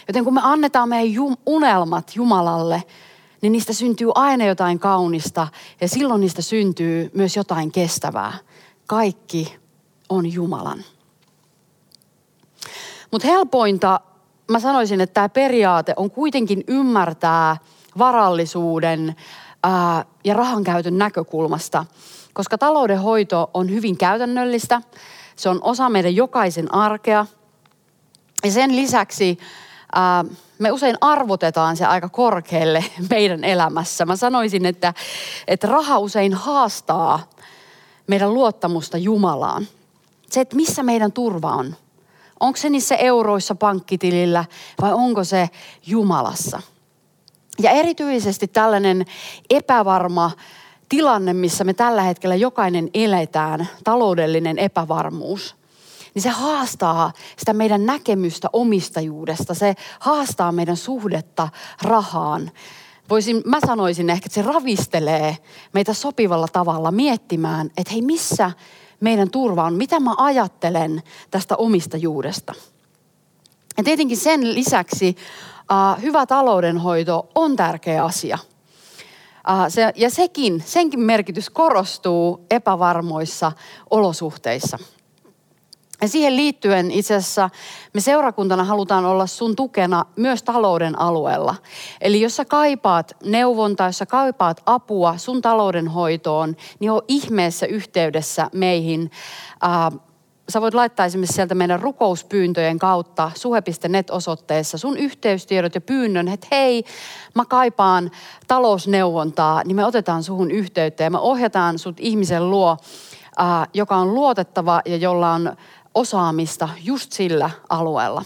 Joten 0.09 0.25
kun 0.25 0.35
me 0.35 0.41
annetaan 0.45 0.89
meidän 0.89 1.37
unelmat 1.47 2.17
Jumalalle, 2.17 2.83
niin 3.41 3.53
niistä 3.53 3.73
syntyy 3.73 4.11
aina 4.15 4.45
jotain 4.45 4.79
kaunista 4.79 5.49
ja 5.81 5.89
silloin 5.89 6.21
niistä 6.21 6.43
syntyy 6.43 7.11
myös 7.15 7.37
jotain 7.37 7.73
kestävää. 7.73 8.33
Kaikki 8.87 9.57
on 10.09 10.33
Jumalan. 10.33 10.85
Mutta 13.11 13.29
helpointa, 13.29 14.01
mä 14.51 14.61
sanoisin, 14.61 15.01
että 15.01 15.15
tämä 15.15 15.29
periaate 15.29 15.93
on 15.97 16.11
kuitenkin 16.11 16.65
ymmärtää 16.69 17.57
varallisuuden 17.99 19.17
ää, 19.63 20.05
ja 20.25 20.35
rahankäytön 20.35 20.99
näkökulmasta, 20.99 21.85
koska 22.33 22.59
taloudenhoito 22.59 23.51
on 23.55 23.71
hyvin 23.71 23.99
käytännöllistä. 23.99 24.83
Se 25.37 25.49
on 25.49 25.59
osa 25.63 25.89
meidän 25.89 26.17
jokaisen 26.17 26.75
arkea. 26.75 27.27
Ja 28.45 28.53
sen 28.53 28.77
lisäksi 28.77 29.39
ää, 29.95 30.25
me 30.59 30.73
usein 30.73 30.97
arvotetaan 31.01 31.77
se 31.77 31.85
aika 31.85 32.09
korkealle 32.09 32.85
meidän 33.11 33.45
elämässä. 33.45 34.07
Mä 34.07 34.17
sanoisin, 34.17 34.67
että, 34.67 34.95
että 35.47 35.67
raha 35.67 35.99
usein 35.99 36.35
haastaa 36.35 37.31
meidän 38.07 38.35
luottamusta 38.35 38.99
Jumalaan. 38.99 39.67
Se, 40.31 40.41
että 40.41 40.57
missä 40.57 40.83
meidän 40.83 41.13
turva 41.13 41.53
on– 41.53 41.75
Onko 42.41 42.57
se 42.57 42.71
niissä 42.71 42.97
euroissa 42.97 43.55
pankkitilillä 43.55 44.45
vai 44.81 44.93
onko 44.93 45.25
se 45.25 45.51
Jumalassa? 45.87 46.63
Ja 47.59 47.71
erityisesti 47.71 48.49
tällainen 48.49 49.05
epävarma 49.51 50.31
tilanne, 50.89 51.33
missä 51.33 51.65
me 51.65 51.75
tällä 51.75 52.03
hetkellä 52.03 52.35
jokainen 52.35 52.91
eletään, 52.95 53.69
taloudellinen 53.85 54.59
epävarmuus, 54.59 55.57
niin 56.15 56.23
se 56.23 56.29
haastaa 56.29 57.13
sitä 57.37 57.53
meidän 57.53 57.87
näkemystä 57.87 58.49
omistajuudesta. 58.53 59.55
Se 59.55 59.75
haastaa 60.01 60.53
meidän 60.53 60.77
suhdetta 60.77 61.49
rahaan. 61.83 62.51
Voisin, 63.11 63.43
mä 63.45 63.59
sanoisin 63.67 64.11
ehkä, 64.11 64.27
että 64.27 64.35
se 64.35 64.43
ravistelee 64.43 65.37
meitä 65.73 65.95
sopivalla 65.95 66.49
tavalla 66.49 66.91
miettimään, 66.91 67.71
että 67.77 67.93
hei 67.93 68.03
missä 68.03 68.51
meidän 69.01 69.31
turva 69.31 69.65
on, 69.65 69.75
mitä 69.75 70.01
mä 70.01 70.15
ajattelen 70.17 71.03
tästä 71.31 71.57
omistajuudesta. 71.57 72.55
Ja 73.79 73.85
tietenkin 73.85 74.17
sen 74.17 74.55
lisäksi 74.55 75.17
uh, 75.73 76.03
hyvä 76.03 76.27
taloudenhoito 76.27 77.29
on 77.35 77.57
tärkeä 77.57 78.05
asia. 78.05 78.39
Uh, 79.49 79.65
se, 79.69 79.93
ja 79.97 80.11
sekin, 80.11 80.63
senkin 80.67 81.01
merkitys 81.01 81.51
korostuu 81.51 82.47
epävarmoissa 82.51 83.53
olosuhteissa. 83.91 84.79
Ja 86.01 86.09
siihen 86.09 86.37
liittyen 86.37 86.91
itse 86.91 87.15
asiassa 87.15 87.51
me 87.95 88.01
seurakuntana 88.01 88.65
halutaan 88.65 89.05
olla 89.05 89.27
sun 89.27 89.57
tukena 89.57 90.05
myös 90.17 90.43
talouden 90.43 90.99
alueella. 90.99 91.55
Eli 92.01 92.21
jos 92.21 92.37
sä 92.37 92.45
kaipaat 92.45 93.17
neuvontaa, 93.25 93.89
jos 93.89 93.99
sä 93.99 94.07
kaipaat 94.07 94.63
apua 94.67 95.19
sun 95.19 95.43
taloudenhoitoon, 95.43 96.57
niin 96.81 96.91
on 96.91 97.03
ihmeessä 97.09 97.67
yhteydessä 97.67 98.51
meihin. 98.53 99.11
Äh, 99.65 100.01
sä 100.49 100.61
voit 100.61 100.75
laittaa 100.75 101.07
esimerkiksi 101.07 101.35
sieltä 101.35 101.55
meidän 101.55 101.81
rukouspyyntöjen 101.81 102.79
kautta 102.79 103.31
suhe.net-osoitteessa 103.35 104.79
sun 104.79 104.97
yhteystiedot 104.97 105.75
ja 105.75 105.81
pyynnön, 105.81 106.29
että 106.29 106.47
hei, 106.51 106.85
mä 107.35 107.45
kaipaan 107.45 108.11
talousneuvontaa, 108.47 109.63
niin 109.65 109.77
me 109.77 109.85
otetaan 109.85 110.23
suhun 110.23 110.51
yhteyttä 110.51 111.05
ja 111.05 111.11
me 111.11 111.19
ohjataan 111.19 111.79
sut 111.79 111.97
ihmisen 112.01 112.51
luo, 112.51 112.77
äh, 113.41 113.69
joka 113.75 113.97
on 113.97 114.15
luotettava 114.15 114.83
ja 114.85 114.97
jolla 114.97 115.33
on 115.33 115.57
osaamista 115.99 116.69
just 116.85 117.13
sillä 117.13 117.51
alueella. 117.69 118.23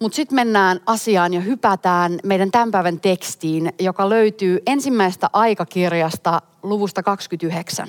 Mutta 0.00 0.16
sitten 0.16 0.36
mennään 0.36 0.80
asiaan 0.86 1.34
ja 1.34 1.40
hypätään 1.40 2.18
meidän 2.24 2.50
tämän 2.50 2.70
päivän 2.70 3.00
tekstiin, 3.00 3.72
joka 3.78 4.08
löytyy 4.08 4.58
ensimmäisestä 4.66 5.30
aikakirjasta 5.32 6.42
luvusta 6.62 7.02
29. 7.02 7.88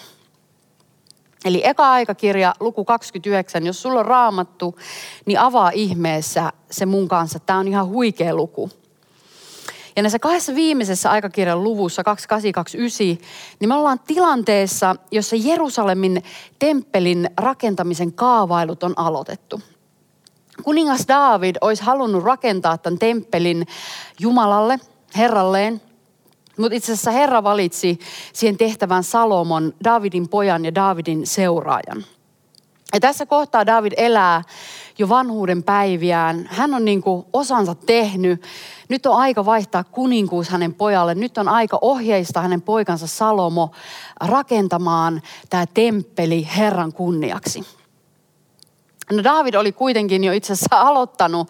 Eli 1.45 1.61
eka 1.65 1.91
aikakirja, 1.91 2.53
luku 2.59 2.85
29. 2.85 3.65
Jos 3.65 3.81
sulla 3.81 3.99
on 3.99 4.05
raamattu, 4.05 4.75
niin 5.25 5.39
avaa 5.39 5.71
ihmeessä 5.73 6.51
se 6.71 6.85
mun 6.85 7.07
kanssa. 7.07 7.39
Tämä 7.39 7.59
on 7.59 7.67
ihan 7.67 7.87
huikea 7.87 8.35
luku. 8.35 8.69
Ja 9.97 10.03
näissä 10.03 10.19
kahdessa 10.19 10.55
viimeisessä 10.55 11.11
aikakirjan 11.11 11.63
luvussa 11.63 12.03
2829, 12.03 13.27
niin 13.59 13.69
me 13.69 13.75
ollaan 13.75 13.99
tilanteessa, 14.07 14.95
jossa 15.11 15.35
Jerusalemin 15.35 16.23
temppelin 16.59 17.29
rakentamisen 17.37 18.13
kaavailut 18.13 18.83
on 18.83 18.93
aloitettu. 18.95 19.61
kuningas 20.63 21.07
David 21.07 21.55
olisi 21.61 21.83
halunnut 21.83 22.23
rakentaa 22.23 22.77
tämän 22.77 22.99
temppelin 22.99 23.67
Jumalalle, 24.19 24.79
Herralleen, 25.17 25.81
mutta 26.57 26.75
itse 26.75 26.93
asiassa 26.93 27.11
Herra 27.11 27.43
valitsi 27.43 27.99
siihen 28.33 28.57
tehtävän 28.57 29.03
Salomon, 29.03 29.73
Davidin 29.83 30.29
pojan 30.29 30.65
ja 30.65 30.75
Davidin 30.75 31.27
seuraajan. 31.27 32.05
Ja 32.93 32.99
tässä 32.99 33.25
kohtaa 33.25 33.65
David 33.65 33.93
elää 33.97 34.43
jo 34.97 35.09
vanhuuden 35.09 35.63
päiviään. 35.63 36.49
Hän 36.51 36.73
on 36.73 36.85
niin 36.85 37.01
kuin 37.01 37.25
osansa 37.33 37.75
tehnyt. 37.75 38.43
Nyt 38.89 39.05
on 39.05 39.15
aika 39.15 39.45
vaihtaa 39.45 39.83
kuninkuus 39.83 40.49
hänen 40.49 40.73
pojalle. 40.73 41.15
Nyt 41.15 41.37
on 41.37 41.49
aika 41.49 41.79
ohjeistaa 41.81 42.43
hänen 42.43 42.61
poikansa 42.61 43.07
Salomo 43.07 43.71
rakentamaan 44.21 45.21
tämä 45.49 45.65
temppeli 45.73 46.47
Herran 46.57 46.93
kunniaksi. 46.93 47.63
No 49.11 49.23
David 49.23 49.53
oli 49.53 49.71
kuitenkin 49.71 50.23
jo 50.23 50.33
itse 50.33 50.53
asiassa 50.53 50.81
aloittanut 50.81 51.49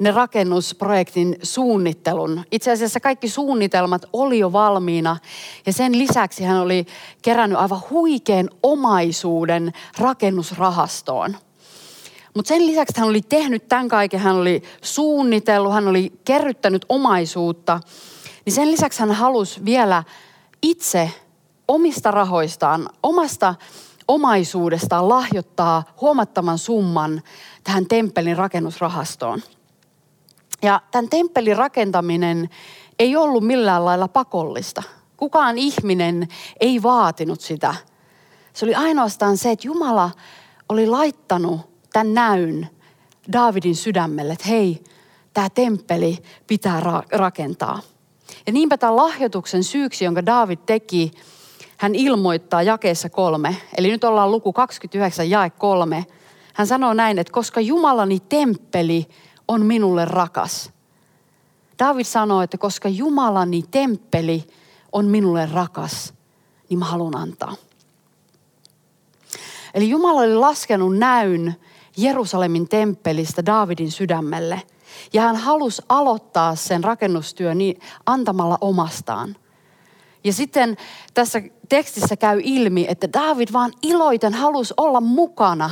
ne 0.00 0.10
rakennusprojektin 0.10 1.36
suunnittelun. 1.42 2.44
Itse 2.52 2.72
asiassa 2.72 3.00
kaikki 3.00 3.28
suunnitelmat 3.28 4.02
oli 4.12 4.38
jo 4.38 4.52
valmiina 4.52 5.16
ja 5.66 5.72
sen 5.72 5.98
lisäksi 5.98 6.44
hän 6.44 6.60
oli 6.60 6.86
kerännyt 7.22 7.58
aivan 7.58 7.82
huikean 7.90 8.50
omaisuuden 8.62 9.72
rakennusrahastoon. 9.98 11.36
Mutta 12.34 12.48
sen 12.48 12.66
lisäksi 12.66 13.00
hän 13.00 13.08
oli 13.08 13.22
tehnyt 13.22 13.68
tämän 13.68 13.88
kaiken, 13.88 14.20
hän 14.20 14.36
oli 14.36 14.62
suunnitellut, 14.82 15.72
hän 15.72 15.88
oli 15.88 16.12
kerryttänyt 16.24 16.84
omaisuutta. 16.88 17.80
Niin 18.44 18.54
sen 18.54 18.70
lisäksi 18.70 19.00
hän 19.00 19.12
halusi 19.12 19.64
vielä 19.64 20.04
itse 20.62 21.10
omista 21.68 22.10
rahoistaan, 22.10 22.88
omasta 23.02 23.54
omaisuudestaan 24.08 25.08
lahjoittaa 25.08 25.84
huomattavan 26.00 26.58
summan 26.58 27.22
tähän 27.64 27.86
temppelin 27.86 28.36
rakennusrahastoon. 28.36 29.42
Ja 30.62 30.80
tämän 30.90 31.08
temppelin 31.08 31.56
rakentaminen 31.56 32.50
ei 32.98 33.16
ollut 33.16 33.44
millään 33.44 33.84
lailla 33.84 34.08
pakollista. 34.08 34.82
Kukaan 35.16 35.58
ihminen 35.58 36.28
ei 36.60 36.82
vaatinut 36.82 37.40
sitä. 37.40 37.74
Se 38.52 38.64
oli 38.64 38.74
ainoastaan 38.74 39.36
se, 39.36 39.50
että 39.50 39.66
Jumala 39.66 40.10
oli 40.68 40.86
laittanut 40.86 41.73
tämän 41.94 42.14
näyn 42.14 42.68
Daavidin 43.32 43.76
sydämelle, 43.76 44.32
että 44.32 44.48
hei, 44.48 44.84
tämä 45.34 45.50
temppeli 45.50 46.18
pitää 46.46 46.80
ra- 46.80 47.18
rakentaa. 47.18 47.80
Ja 48.46 48.52
niinpä 48.52 48.78
tämän 48.78 48.96
lahjoituksen 48.96 49.64
syyksi, 49.64 50.04
jonka 50.04 50.26
Daavid 50.26 50.58
teki, 50.66 51.10
hän 51.76 51.94
ilmoittaa 51.94 52.62
jakeessa 52.62 53.08
kolme, 53.08 53.56
eli 53.76 53.90
nyt 53.90 54.04
ollaan 54.04 54.30
luku 54.30 54.52
29 54.52 55.30
jae 55.30 55.50
kolme. 55.50 56.06
Hän 56.54 56.66
sanoo 56.66 56.94
näin, 56.94 57.18
että 57.18 57.32
koska 57.32 57.60
Jumalani 57.60 58.20
temppeli 58.20 59.06
on 59.48 59.66
minulle 59.66 60.04
rakas. 60.04 60.70
David 61.78 62.04
sanoo, 62.04 62.42
että 62.42 62.58
koska 62.58 62.88
Jumalani 62.88 63.64
temppeli 63.70 64.44
on 64.92 65.06
minulle 65.06 65.46
rakas, 65.46 66.14
niin 66.68 66.78
mä 66.78 66.84
haluan 66.84 67.16
antaa. 67.16 67.54
Eli 69.74 69.90
Jumala 69.90 70.20
oli 70.20 70.34
laskenut 70.34 70.98
näyn 70.98 71.54
Jerusalemin 71.96 72.68
temppelistä 72.68 73.46
Davidin 73.46 73.92
sydämelle. 73.92 74.62
Ja 75.12 75.22
hän 75.22 75.36
halusi 75.36 75.82
aloittaa 75.88 76.54
sen 76.54 76.84
rakennustyön 76.84 77.58
niin, 77.58 77.80
antamalla 78.06 78.58
omastaan. 78.60 79.36
Ja 80.24 80.32
sitten 80.32 80.76
tässä 81.14 81.42
tekstissä 81.68 82.16
käy 82.16 82.40
ilmi, 82.44 82.86
että 82.88 83.12
David 83.12 83.48
vaan 83.52 83.72
iloiten 83.82 84.34
halusi 84.34 84.74
olla 84.76 85.00
mukana 85.00 85.70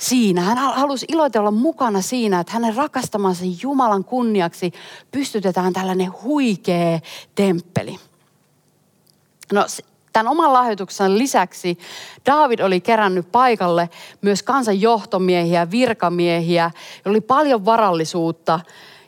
siinä. 0.00 0.40
Hän 0.40 0.58
halusi 0.58 1.06
iloitella 1.08 1.50
mukana 1.50 2.02
siinä, 2.02 2.40
että 2.40 2.52
hänen 2.52 2.76
rakastamansa 2.76 3.44
Jumalan 3.62 4.04
kunniaksi 4.04 4.72
pystytetään 5.10 5.72
tällainen 5.72 6.12
huikea 6.22 7.00
temppeli. 7.34 7.98
No 9.52 9.66
tämän 10.12 10.28
oman 10.30 10.52
lahjoituksen 10.52 11.18
lisäksi 11.18 11.78
David 12.26 12.60
oli 12.60 12.80
kerännyt 12.80 13.32
paikalle 13.32 13.90
myös 14.22 14.42
kansan 14.42 14.80
johtomiehiä, 14.80 15.70
virkamiehiä, 15.70 16.70
oli 17.04 17.20
paljon 17.20 17.64
varallisuutta. 17.64 18.60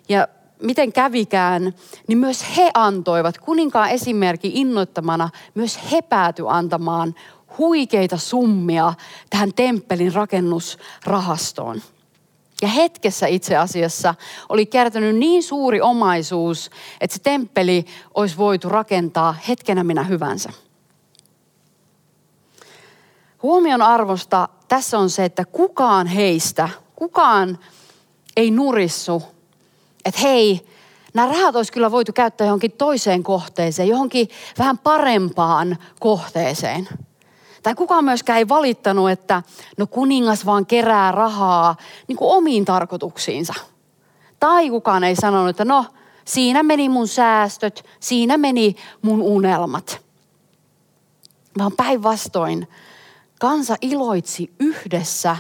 Ja 0.09 0.29
miten 0.63 0.93
kävikään, 0.93 1.75
niin 2.09 2.19
myös 2.19 2.57
he 2.57 2.71
antoivat 2.75 3.39
kuninkaan 3.39 3.91
esimerkki 3.91 4.51
innoittamana, 4.55 5.31
myös 5.55 5.79
he 5.93 6.03
pääty 6.03 6.45
antamaan 6.49 7.15
huikeita 7.59 8.17
summia 8.17 8.95
tähän 9.31 9.55
temppelin 9.55 10.15
rakennusrahastoon. 10.15 11.83
Ja 12.63 12.69
hetkessä 12.69 13.27
itse 13.27 13.57
asiassa 13.57 14.15
oli 14.49 14.67
kertynyt 14.67 15.17
niin 15.17 15.43
suuri 15.43 15.81
omaisuus, 15.81 16.71
että 17.01 17.17
se 17.17 17.23
temppeli 17.23 17.87
olisi 18.15 18.37
voitu 18.37 18.69
rakentaa 18.69 19.35
hetkenä 19.49 19.85
minä 19.85 20.03
hyvänsä. 20.03 20.51
Huomion 23.45 23.83
arvosta 23.83 24.49
tässä 24.69 24.99
on 24.99 25.11
se, 25.11 25.25
että 25.25 25.45
kukaan 25.45 26.07
heistä, 26.07 26.69
kukaan 26.97 27.59
ei 28.37 28.51
nurissu, 28.51 29.23
että 30.05 30.21
hei, 30.21 30.69
nämä 31.15 31.29
rahat 31.29 31.57
olisi 31.57 31.73
kyllä 31.73 31.91
voitu 31.91 32.13
käyttää 32.13 32.47
johonkin 32.47 32.73
toiseen 32.73 33.23
kohteeseen, 33.23 33.89
johonkin 33.89 34.29
vähän 34.59 34.79
parempaan 34.79 35.77
kohteeseen. 36.01 36.89
Tai 37.63 37.75
kukaan 37.75 38.05
myöskään 38.05 38.39
ei 38.39 38.49
valittanut, 38.49 39.11
että 39.11 39.43
no 39.77 39.87
kuningas 39.87 40.47
vaan 40.47 40.67
kerää 40.67 41.13
rahaa 41.13 41.77
niin 42.09 42.17
kuin 42.17 42.37
omiin 42.37 42.65
tarkoituksiinsa. 42.65 43.55
Tai 44.41 44.71
kukaan 44.71 45.05
ei 45.05 45.17
sanonut, 45.17 45.51
että 45.51 45.65
no 45.65 45.87
siinä 46.25 46.63
meni 46.63 46.89
mun 46.89 47.09
säästöt, 47.09 47.85
siinä 48.01 48.37
meni 48.37 48.77
mun 49.03 49.23
unelmat. 49.23 50.01
Vaan 51.59 51.73
päinvastoin 51.73 52.69
kansa 53.45 53.77
iloitsi 53.83 54.51
yhdessä, 54.61 55.37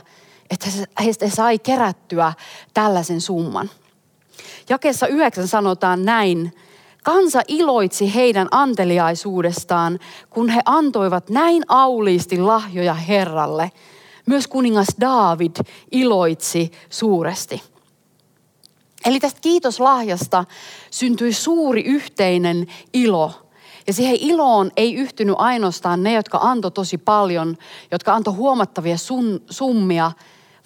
että 0.50 0.66
he 1.04 1.30
sai 1.30 1.58
kerättyä 1.58 2.32
tällaisen 2.74 3.20
summan. 3.20 3.70
Jakessa 4.68 5.06
yhdeksän 5.06 5.48
sanotaan 5.48 6.04
näin, 6.04 6.52
Kansa 7.02 7.42
iloitsi 7.48 8.14
heidän 8.14 8.48
anteliaisuudestaan, 8.50 9.98
kun 10.30 10.48
he 10.48 10.60
antoivat 10.64 11.30
näin 11.30 11.62
auliisti 11.68 12.38
lahjoja 12.38 12.94
Herralle. 12.94 13.72
Myös 14.26 14.46
kuningas 14.46 14.88
David 15.00 15.56
iloitsi 15.92 16.70
suuresti. 16.90 17.62
Eli 19.06 19.20
tästä 19.20 19.40
kiitoslahjasta 19.40 20.44
syntyi 20.90 21.32
suuri 21.32 21.82
yhteinen 21.82 22.66
ilo. 22.92 23.43
Ja 23.86 23.92
siihen 23.92 24.16
iloon 24.20 24.70
ei 24.76 24.94
yhtynyt 24.94 25.36
ainoastaan 25.38 26.02
ne, 26.02 26.12
jotka 26.12 26.38
antoi 26.38 26.70
tosi 26.70 26.98
paljon, 26.98 27.56
jotka 27.90 28.14
antoi 28.14 28.34
huomattavia 28.34 28.96
summia, 29.50 30.12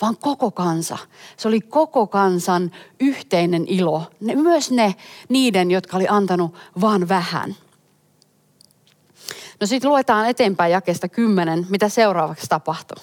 vaan 0.03 0.17
koko 0.17 0.51
kansa. 0.51 0.99
Se 1.37 1.49
oli 1.49 1.61
koko 1.61 2.07
kansan 2.07 2.71
yhteinen 3.01 3.65
ilo. 3.69 4.03
Ne, 4.21 4.35
myös 4.35 4.71
ne, 4.71 4.95
niiden, 5.29 5.71
jotka 5.71 5.97
oli 5.97 6.07
antanut 6.09 6.55
vain 6.81 7.09
vähän. 7.09 7.57
No 9.61 9.67
sitten 9.67 9.91
luetaan 9.91 10.29
eteenpäin 10.29 10.73
jakesta 10.73 11.09
kymmenen, 11.09 11.67
mitä 11.71 11.89
seuraavaksi 11.89 12.47
tapahtui. 12.49 13.03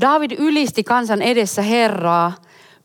David 0.00 0.30
ylisti 0.38 0.84
kansan 0.84 1.22
edessä 1.22 1.62
Herraa. 1.62 2.32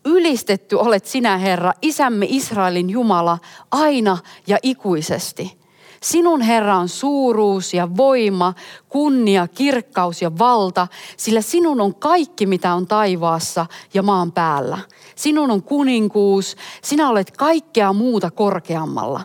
Ylistetty 0.05 0.75
olet 0.75 1.05
sinä, 1.05 1.37
Herra, 1.37 1.73
isämme 1.81 2.25
Israelin 2.29 2.89
Jumala, 2.89 3.37
aina 3.71 4.17
ja 4.47 4.57
ikuisesti. 4.63 5.58
Sinun 6.03 6.41
Herra 6.41 6.77
on 6.77 6.89
suuruus 6.89 7.73
ja 7.73 7.97
voima, 7.97 8.53
kunnia, 8.89 9.47
kirkkaus 9.47 10.21
ja 10.21 10.37
valta, 10.37 10.87
sillä 11.17 11.41
sinun 11.41 11.81
on 11.81 11.95
kaikki, 11.95 12.45
mitä 12.45 12.73
on 12.73 12.87
taivaassa 12.87 13.65
ja 13.93 14.03
maan 14.03 14.31
päällä. 14.31 14.77
Sinun 15.15 15.51
on 15.51 15.63
kuninkuus, 15.63 16.55
sinä 16.83 17.09
olet 17.09 17.31
kaikkea 17.31 17.93
muuta 17.93 18.31
korkeammalla. 18.31 19.21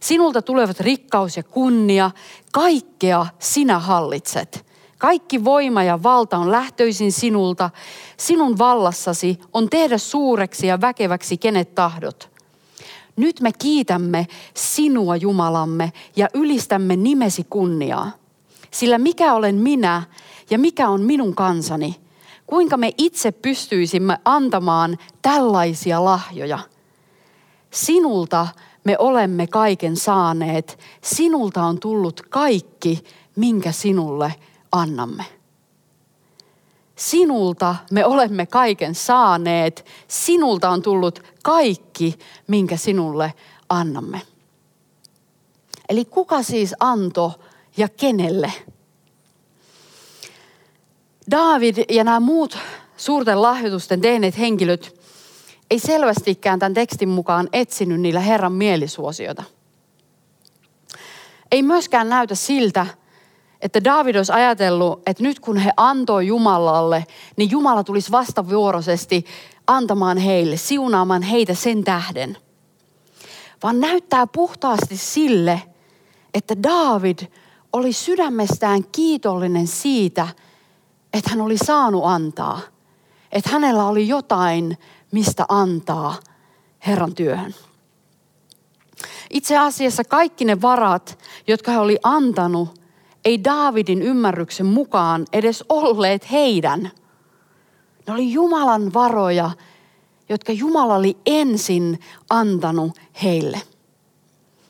Sinulta 0.00 0.42
tulevat 0.42 0.80
rikkaus 0.80 1.36
ja 1.36 1.42
kunnia, 1.42 2.10
kaikkea 2.52 3.26
sinä 3.38 3.78
hallitset. 3.78 4.66
Kaikki 4.98 5.44
voima 5.44 5.82
ja 5.82 6.02
valta 6.02 6.38
on 6.38 6.52
lähtöisin 6.52 7.12
sinulta. 7.12 7.70
Sinun 8.16 8.58
vallassasi 8.58 9.38
on 9.52 9.70
tehdä 9.70 9.98
suureksi 9.98 10.66
ja 10.66 10.80
väkeväksi 10.80 11.38
kenet 11.38 11.74
tahdot. 11.74 12.31
Nyt 13.16 13.40
me 13.40 13.52
kiitämme 13.58 14.26
sinua 14.54 15.16
Jumalamme 15.16 15.92
ja 16.16 16.28
ylistämme 16.34 16.96
nimesi 16.96 17.46
kunniaa. 17.50 18.10
Sillä 18.70 18.98
mikä 18.98 19.34
olen 19.34 19.54
minä 19.54 20.02
ja 20.50 20.58
mikä 20.58 20.88
on 20.88 21.02
minun 21.02 21.34
kansani? 21.34 21.96
Kuinka 22.46 22.76
me 22.76 22.92
itse 22.98 23.32
pystyisimme 23.32 24.18
antamaan 24.24 24.98
tällaisia 25.22 26.04
lahjoja? 26.04 26.58
Sinulta 27.70 28.46
me 28.84 28.96
olemme 28.98 29.46
kaiken 29.46 29.96
saaneet. 29.96 30.78
Sinulta 31.02 31.62
on 31.62 31.80
tullut 31.80 32.20
kaikki, 32.30 33.04
minkä 33.36 33.72
sinulle 33.72 34.34
annamme. 34.72 35.24
Sinulta 36.96 37.76
me 37.90 38.04
olemme 38.04 38.46
kaiken 38.46 38.94
saaneet, 38.94 39.86
sinulta 40.08 40.70
on 40.70 40.82
tullut 40.82 41.22
kaikki, 41.42 42.18
minkä 42.46 42.76
sinulle 42.76 43.34
annamme. 43.68 44.22
Eli 45.88 46.04
kuka 46.04 46.42
siis 46.42 46.74
antoi 46.80 47.30
ja 47.76 47.88
kenelle? 47.88 48.52
David 51.30 51.76
ja 51.88 52.04
nämä 52.04 52.20
muut 52.20 52.58
suurten 52.96 53.42
lahjoitusten 53.42 54.00
tehneet 54.00 54.38
henkilöt 54.38 55.02
ei 55.70 55.78
selvästikään 55.78 56.58
tämän 56.58 56.74
tekstin 56.74 57.08
mukaan 57.08 57.48
etsinyt 57.52 58.00
niillä 58.00 58.20
Herran 58.20 58.52
mielisuosiota. 58.52 59.42
Ei 61.52 61.62
myöskään 61.62 62.08
näytä 62.08 62.34
siltä, 62.34 62.86
että 63.62 63.84
David 63.84 64.16
olisi 64.16 64.32
ajatellut, 64.32 65.02
että 65.06 65.22
nyt 65.22 65.40
kun 65.40 65.56
he 65.56 65.72
antoi 65.76 66.26
Jumalalle, 66.26 67.06
niin 67.36 67.50
Jumala 67.50 67.84
tulisi 67.84 68.10
vastavuoroisesti 68.10 69.24
antamaan 69.66 70.18
heille, 70.18 70.56
siunaamaan 70.56 71.22
heitä 71.22 71.54
sen 71.54 71.84
tähden. 71.84 72.36
Vaan 73.62 73.80
näyttää 73.80 74.26
puhtaasti 74.26 74.96
sille, 74.96 75.62
että 76.34 76.62
David 76.62 77.18
oli 77.72 77.92
sydämestään 77.92 78.84
kiitollinen 78.92 79.66
siitä, 79.66 80.28
että 81.12 81.30
hän 81.30 81.40
oli 81.40 81.58
saanut 81.58 82.04
antaa. 82.04 82.60
Että 83.32 83.50
hänellä 83.50 83.86
oli 83.86 84.08
jotain, 84.08 84.78
mistä 85.12 85.44
antaa 85.48 86.14
Herran 86.86 87.14
työhön. 87.14 87.54
Itse 89.30 89.58
asiassa 89.58 90.04
kaikki 90.04 90.44
ne 90.44 90.62
varat, 90.62 91.18
jotka 91.46 91.72
hän 91.72 91.80
oli 91.80 91.98
antanut, 92.02 92.81
ei 93.24 93.44
Daavidin 93.44 94.02
ymmärryksen 94.02 94.66
mukaan 94.66 95.26
edes 95.32 95.64
olleet 95.68 96.30
heidän. 96.30 96.90
Ne 98.06 98.12
oli 98.12 98.32
Jumalan 98.32 98.94
varoja, 98.94 99.50
jotka 100.28 100.52
Jumala 100.52 100.94
oli 100.94 101.16
ensin 101.26 102.00
antanut 102.30 102.98
heille. 103.22 103.62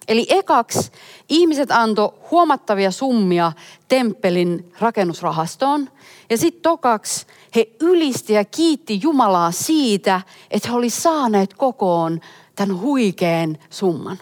Eli 0.08 0.26
ekaksi 0.28 0.90
ihmiset 1.28 1.70
antoi 1.70 2.12
huomattavia 2.30 2.90
summia 2.90 3.52
temppelin 3.88 4.72
rakennusrahastoon. 4.78 5.88
Ja 6.30 6.38
sitten 6.38 6.62
tokaksi 6.62 7.26
he 7.56 7.68
ylisti 7.80 8.32
ja 8.32 8.44
kiitti 8.44 9.00
Jumalaa 9.02 9.50
siitä, 9.50 10.20
että 10.50 10.68
he 10.68 10.74
olivat 10.74 10.94
saaneet 10.94 11.54
kokoon 11.54 12.20
tämän 12.56 12.80
huikean 12.80 13.58
summan. 13.70 14.18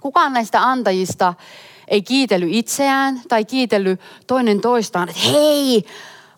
Kukaan 0.00 0.32
näistä 0.32 0.68
antajista 0.68 1.34
ei 1.88 2.02
kiitellyt 2.02 2.48
itseään 2.52 3.20
tai 3.28 3.44
kiitellyt 3.44 4.00
toinen 4.26 4.60
toistaan, 4.60 5.08
että 5.08 5.22
hei, 5.22 5.84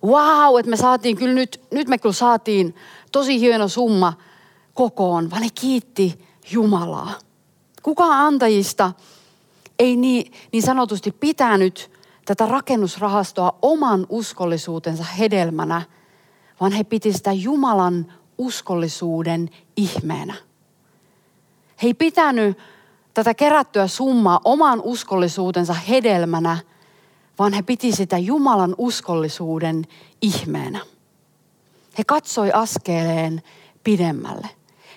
wow, 0.04 0.58
että 0.58 0.70
me 0.70 0.76
saatiin 0.76 1.16
kyllä 1.16 1.34
nyt, 1.34 1.60
nyt 1.70 1.88
me 1.88 1.98
kyllä 1.98 2.12
saatiin 2.12 2.74
tosi 3.12 3.40
hieno 3.40 3.68
summa 3.68 4.12
kokoon, 4.74 5.30
vaan 5.30 5.42
ne 5.42 5.48
kiitti 5.54 6.24
Jumalaa. 6.50 7.12
Kukaan 7.82 8.26
antajista 8.26 8.92
ei 9.78 9.96
niin, 9.96 10.32
niin 10.52 10.62
sanotusti 10.62 11.12
pitänyt 11.12 11.90
tätä 12.24 12.46
rakennusrahastoa 12.46 13.58
oman 13.62 14.06
uskollisuutensa 14.08 15.04
hedelmänä, 15.04 15.82
vaan 16.60 16.72
he 16.72 16.84
piti 16.84 17.12
sitä 17.12 17.32
Jumalan 17.32 18.12
uskollisuuden 18.38 19.50
ihmeenä. 19.76 20.34
He 21.82 21.86
ei 21.86 21.94
pitänyt 21.94 22.58
tätä 23.18 23.34
kerättyä 23.34 23.86
summaa 23.86 24.40
oman 24.44 24.80
uskollisuutensa 24.84 25.74
hedelmänä, 25.74 26.58
vaan 27.38 27.52
he 27.52 27.62
piti 27.62 27.92
sitä 27.92 28.18
Jumalan 28.18 28.74
uskollisuuden 28.78 29.86
ihmeenä. 30.22 30.80
He 31.98 32.04
katsoi 32.04 32.52
askeleen 32.52 33.42
pidemmälle. 33.84 34.48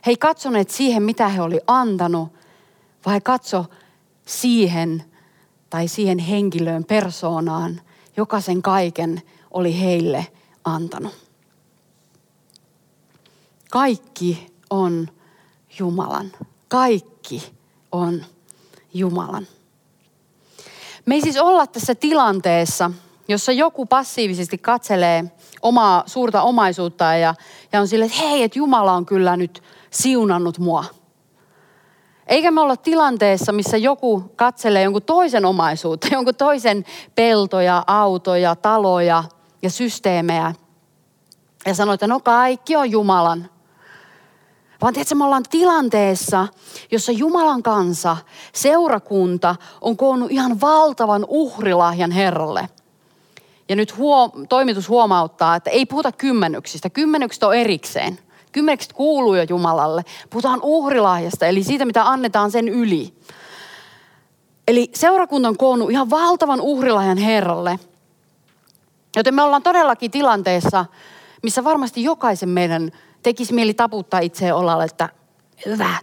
He 0.05 0.11
ei 0.11 0.17
katsoneet 0.17 0.69
siihen, 0.69 1.03
mitä 1.03 1.27
he 1.27 1.41
oli 1.41 1.59
antanut, 1.67 2.33
vaan 3.05 3.13
he 3.13 3.21
katso 3.21 3.65
siihen 4.25 5.03
tai 5.69 5.87
siihen 5.87 6.19
henkilöön, 6.19 6.83
persoonaan, 6.83 7.81
joka 8.17 8.41
sen 8.41 8.61
kaiken 8.61 9.21
oli 9.51 9.79
heille 9.79 10.27
antanut. 10.63 11.13
Kaikki 13.71 14.47
on 14.69 15.07
Jumalan. 15.79 16.31
Kaikki 16.67 17.60
on 17.91 18.25
Jumalan. 18.93 19.47
Me 21.05 21.15
ei 21.15 21.21
siis 21.21 21.37
olla 21.37 21.67
tässä 21.67 21.95
tilanteessa, 21.95 22.91
jossa 23.27 23.51
joku 23.51 23.85
passiivisesti 23.85 24.57
katselee 24.57 25.31
omaa 25.61 26.03
suurta 26.05 26.41
omaisuutta 26.41 27.03
ja, 27.03 27.35
ja 27.71 27.81
on 27.81 27.87
sille, 27.87 28.05
että 28.05 28.17
hei, 28.17 28.43
että 28.43 28.59
Jumala 28.59 28.93
on 28.93 29.05
kyllä 29.05 29.37
nyt 29.37 29.63
siunannut 29.89 30.59
mua. 30.59 30.85
Eikä 32.27 32.51
me 32.51 32.61
olla 32.61 32.77
tilanteessa, 32.77 33.51
missä 33.51 33.77
joku 33.77 34.31
katselee 34.35 34.83
jonkun 34.83 35.03
toisen 35.03 35.45
omaisuutta, 35.45 36.07
jonkun 36.15 36.35
toisen 36.35 36.85
peltoja, 37.15 37.83
autoja, 37.87 38.55
taloja 38.55 39.23
ja 39.61 39.69
systeemejä 39.69 40.53
ja 41.65 41.73
sanoo, 41.73 41.93
että 41.93 42.07
no 42.07 42.19
kaikki 42.19 42.75
on 42.75 42.91
Jumalan. 42.91 43.49
Vaan 44.81 44.93
tiedätkö, 44.93 45.15
me 45.15 45.23
ollaan 45.25 45.43
tilanteessa, 45.49 46.47
jossa 46.91 47.11
Jumalan 47.11 47.63
kansa, 47.63 48.17
seurakunta 48.53 49.55
on 49.81 49.97
koonnut 49.97 50.31
ihan 50.31 50.61
valtavan 50.61 51.25
uhrilahjan 51.27 52.11
Herralle. 52.11 52.69
Ja 53.69 53.75
nyt 53.75 53.97
huo, 53.97 54.31
toimitus 54.49 54.89
huomauttaa, 54.89 55.55
että 55.55 55.69
ei 55.69 55.85
puhuta 55.85 56.11
kymmenyksistä. 56.11 56.89
Kymmenykset 56.89 57.43
on 57.43 57.55
erikseen. 57.55 58.19
Kymmenykset 58.51 58.93
kuuluu 58.93 59.35
jo 59.35 59.43
Jumalalle. 59.49 60.05
Puhutaan 60.29 60.59
uhrilahjasta, 60.63 61.45
eli 61.47 61.63
siitä, 61.63 61.85
mitä 61.85 62.09
annetaan 62.09 62.51
sen 62.51 62.69
yli. 62.69 63.13
Eli 64.67 64.91
seurakunta 64.95 65.47
on 65.47 65.57
koonnut 65.57 65.91
ihan 65.91 66.09
valtavan 66.09 66.61
uhrilahjan 66.61 67.17
Herralle. 67.17 67.79
Joten 69.15 69.35
me 69.35 69.41
ollaan 69.41 69.63
todellakin 69.63 70.11
tilanteessa, 70.11 70.85
missä 71.43 71.63
varmasti 71.63 72.03
jokaisen 72.03 72.49
meidän 72.49 72.91
tekisi 73.23 73.53
mieli 73.53 73.73
taputtaa 73.73 74.19
itseen 74.19 74.55
olalle, 74.55 74.83
että 74.83 75.09
hyvä, 75.65 75.95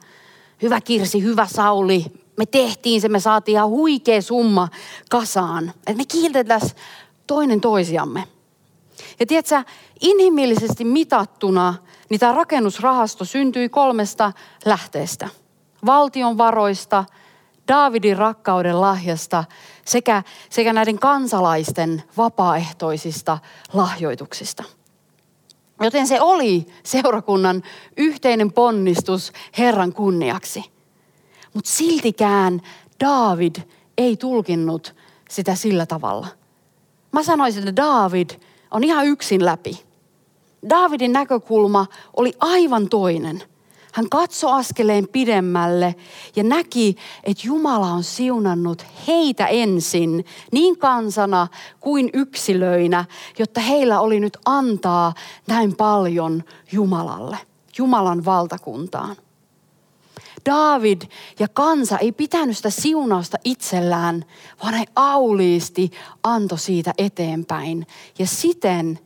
hyvä 0.63 0.81
Kirsi, 0.81 1.23
hyvä 1.23 1.47
Sauli, 1.47 2.05
me 2.37 2.47
tehtiin 2.47 3.01
se, 3.01 3.09
me 3.09 3.21
saatiin 3.21 3.55
ihan 3.55 3.69
huikea 3.69 4.23
summa 4.23 4.69
kasaan. 5.11 5.69
Että 5.69 5.95
me 5.95 6.05
kiiltetään 6.05 6.61
toinen 7.27 7.61
toisiamme. 7.61 8.25
Ja 9.21 9.27
tiedätkö, 9.27 9.65
inhimillisesti 10.01 10.85
mitattuna, 10.85 11.75
niin 12.11 12.21
tämä 12.21 12.33
rakennusrahasto 12.33 13.25
syntyi 13.25 13.69
kolmesta 13.69 14.33
lähteestä. 14.65 15.29
Valtion 15.87 16.39
varoista, 16.39 17.05
Daavidin 17.69 18.17
rakkauden 18.17 18.81
lahjasta 18.81 19.45
sekä, 19.85 20.23
sekä 20.51 20.73
näiden 20.73 20.99
kansalaisten 20.99 22.03
vapaaehtoisista 22.17 23.39
lahjoituksista– 23.73 24.65
Joten 25.81 26.07
se 26.07 26.21
oli 26.21 26.67
seurakunnan 26.83 27.63
yhteinen 27.97 28.53
ponnistus 28.53 29.33
Herran 29.59 29.93
kunniaksi. 29.93 30.65
Mutta 31.55 31.71
siltikään 31.71 32.61
David 33.01 33.57
ei 33.99 34.17
tulkinnut 34.17 34.95
sitä 35.31 35.55
sillä 35.55 35.87
tavalla. 35.87 36.27
Mä 37.13 37.23
sanoisin, 37.23 37.69
että 37.69 37.83
David 37.83 38.31
on 38.71 38.85
ihan 38.85 39.07
yksin 39.07 39.45
läpi. 39.45 39.85
Davidin 40.69 41.13
näkökulma 41.13 41.87
oli 42.17 42.33
aivan 42.41 42.89
toinen– 42.89 43.43
hän 43.93 44.09
katsoi 44.09 44.61
askeleen 44.61 45.09
pidemmälle 45.09 45.95
ja 46.37 46.43
näki, 46.45 46.97
että 47.25 47.47
Jumala 47.47 47.87
on 47.87 48.05
siunannut 48.05 48.85
heitä 49.07 49.47
ensin, 49.47 50.25
niin 50.53 50.79
kansana 50.79 51.49
kuin 51.81 52.11
yksilöinä, 52.13 53.05
jotta 53.39 53.61
heillä 53.61 54.01
oli 54.01 54.21
nyt 54.21 54.37
antaa 54.45 55.15
näin 55.47 55.77
paljon 55.77 56.45
Jumalalle, 56.73 57.39
Jumalan 57.79 58.25
valtakuntaan. 58.25 59.17
David 60.47 61.03
ja 61.39 61.49
kansa 61.49 61.99
ei 61.99 62.13
pitänyt 62.13 62.57
sitä 62.57 62.71
siunausta 62.71 63.39
itsellään, 63.45 64.25
vaan 64.63 64.75
he 64.75 64.85
auliisti 64.97 65.91
antoi 66.23 66.59
siitä 66.59 66.95
eteenpäin. 66.99 67.87
Ja 68.19 68.27
siten 68.27 68.99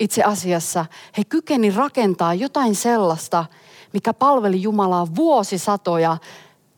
itse 0.00 0.22
asiassa 0.22 0.86
he 1.18 1.24
kykeni 1.24 1.70
rakentaa 1.70 2.34
jotain 2.34 2.74
sellaista, 2.74 3.44
mikä 3.92 4.14
palveli 4.14 4.62
Jumalaa 4.62 5.06
vuosisatoja 5.14 6.16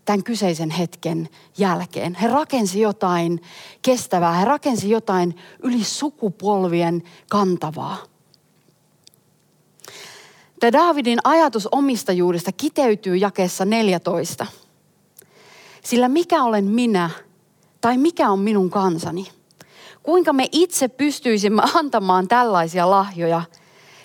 tämän 0.05 0.25
kyseisen 0.25 0.71
hetken 0.71 1.29
jälkeen. 1.59 2.15
He 2.15 2.29
rakensi 2.29 2.81
jotain 2.81 3.43
kestävää, 3.83 4.33
he 4.33 4.45
rakensi 4.45 4.91
jotain 4.91 5.37
yli 5.63 5.85
sukupolvien 5.85 7.03
kantavaa. 7.31 7.97
Tämä 10.61 10.73
Daavidin 10.73 11.19
ajatus 11.25 11.69
omistajuudesta 11.73 12.53
kiteytyy 12.53 13.17
jakeessa 13.17 13.65
14. 13.65 14.47
Sillä 15.85 16.09
mikä 16.09 16.43
olen 16.43 16.65
minä 16.65 17.11
tai 17.81 17.99
mikä 17.99 18.31
on 18.31 18.39
minun 18.39 18.71
kansani? 18.71 19.27
kuinka 20.05 20.33
me 20.33 20.49
itse 20.53 20.89
pystyisimme 20.89 21.63
antamaan 21.75 22.29
tällaisia 22.29 22.91
lahjoja. 22.91 23.43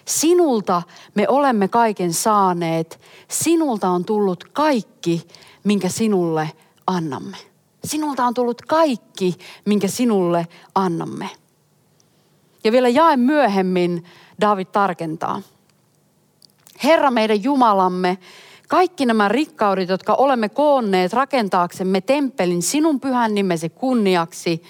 Sinulta 0.09 0.81
me 1.15 1.25
olemme 1.27 1.67
kaiken 1.67 2.13
saaneet. 2.13 2.99
Sinulta 3.27 3.89
on 3.89 4.05
tullut 4.05 4.43
kaikki, 4.43 5.27
minkä 5.63 5.89
sinulle 5.89 6.51
annamme. 6.87 7.37
Sinulta 7.83 8.25
on 8.25 8.33
tullut 8.33 8.61
kaikki, 8.61 9.37
minkä 9.65 9.87
sinulle 9.87 10.47
annamme. 10.75 11.29
Ja 12.63 12.71
vielä 12.71 12.89
jae 12.89 13.17
myöhemmin 13.17 14.03
David 14.41 14.65
tarkentaa. 14.65 15.41
Herra 16.83 17.11
meidän 17.11 17.43
Jumalamme, 17.43 18.17
kaikki 18.67 19.05
nämä 19.05 19.27
rikkaudet, 19.27 19.89
jotka 19.89 20.13
olemme 20.13 20.49
koonneet 20.49 21.13
rakentaaksemme 21.13 22.01
temppelin 22.01 22.61
sinun 22.61 22.99
pyhän 22.99 23.35
nimesi 23.35 23.69
kunniaksi, 23.69 24.63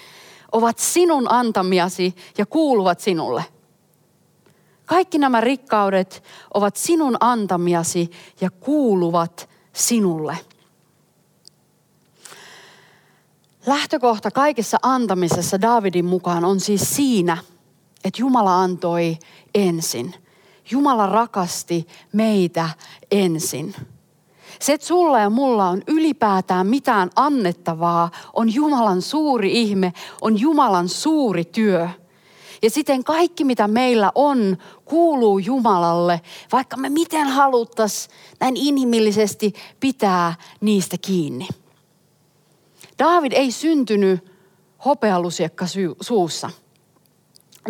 ovat 0.52 0.78
sinun 0.78 1.32
antamiasi 1.32 2.14
ja 2.38 2.46
kuuluvat 2.46 3.00
sinulle. 3.00 3.44
Kaikki 4.90 5.18
nämä 5.18 5.40
rikkaudet 5.40 6.22
ovat 6.54 6.76
sinun 6.76 7.16
antamiasi 7.20 8.10
ja 8.40 8.50
kuuluvat 8.50 9.48
sinulle. 9.72 10.38
Lähtökohta 13.66 14.30
kaikessa 14.30 14.78
antamisessa 14.82 15.60
Davidin 15.60 16.04
mukaan 16.04 16.44
on 16.44 16.60
siis 16.60 16.96
siinä, 16.96 17.38
että 18.04 18.20
Jumala 18.20 18.62
antoi 18.62 19.18
ensin. 19.54 20.14
Jumala 20.70 21.06
rakasti 21.06 21.86
meitä 22.12 22.70
ensin. 23.10 23.74
Se, 24.60 24.72
että 24.72 24.86
sulla 24.86 25.18
ja 25.18 25.30
mulla 25.30 25.68
on 25.68 25.82
ylipäätään 25.86 26.66
mitään 26.66 27.10
annettavaa, 27.16 28.10
on 28.32 28.54
Jumalan 28.54 29.02
suuri 29.02 29.60
ihme, 29.60 29.92
on 30.20 30.40
Jumalan 30.40 30.88
suuri 30.88 31.44
työ. 31.44 31.88
Ja 32.62 32.70
siten 32.70 33.04
kaikki, 33.04 33.44
mitä 33.44 33.68
meillä 33.68 34.12
on, 34.14 34.56
kuuluu 34.84 35.38
Jumalalle, 35.38 36.20
vaikka 36.52 36.76
me 36.76 36.88
miten 36.88 37.26
haluttas 37.26 38.08
näin 38.40 38.56
inhimillisesti 38.56 39.52
pitää 39.80 40.34
niistä 40.60 40.96
kiinni. 41.00 41.48
David 42.98 43.32
ei 43.32 43.52
syntynyt 43.52 44.24
hopealusiekka 44.84 45.66
suussa. 46.00 46.50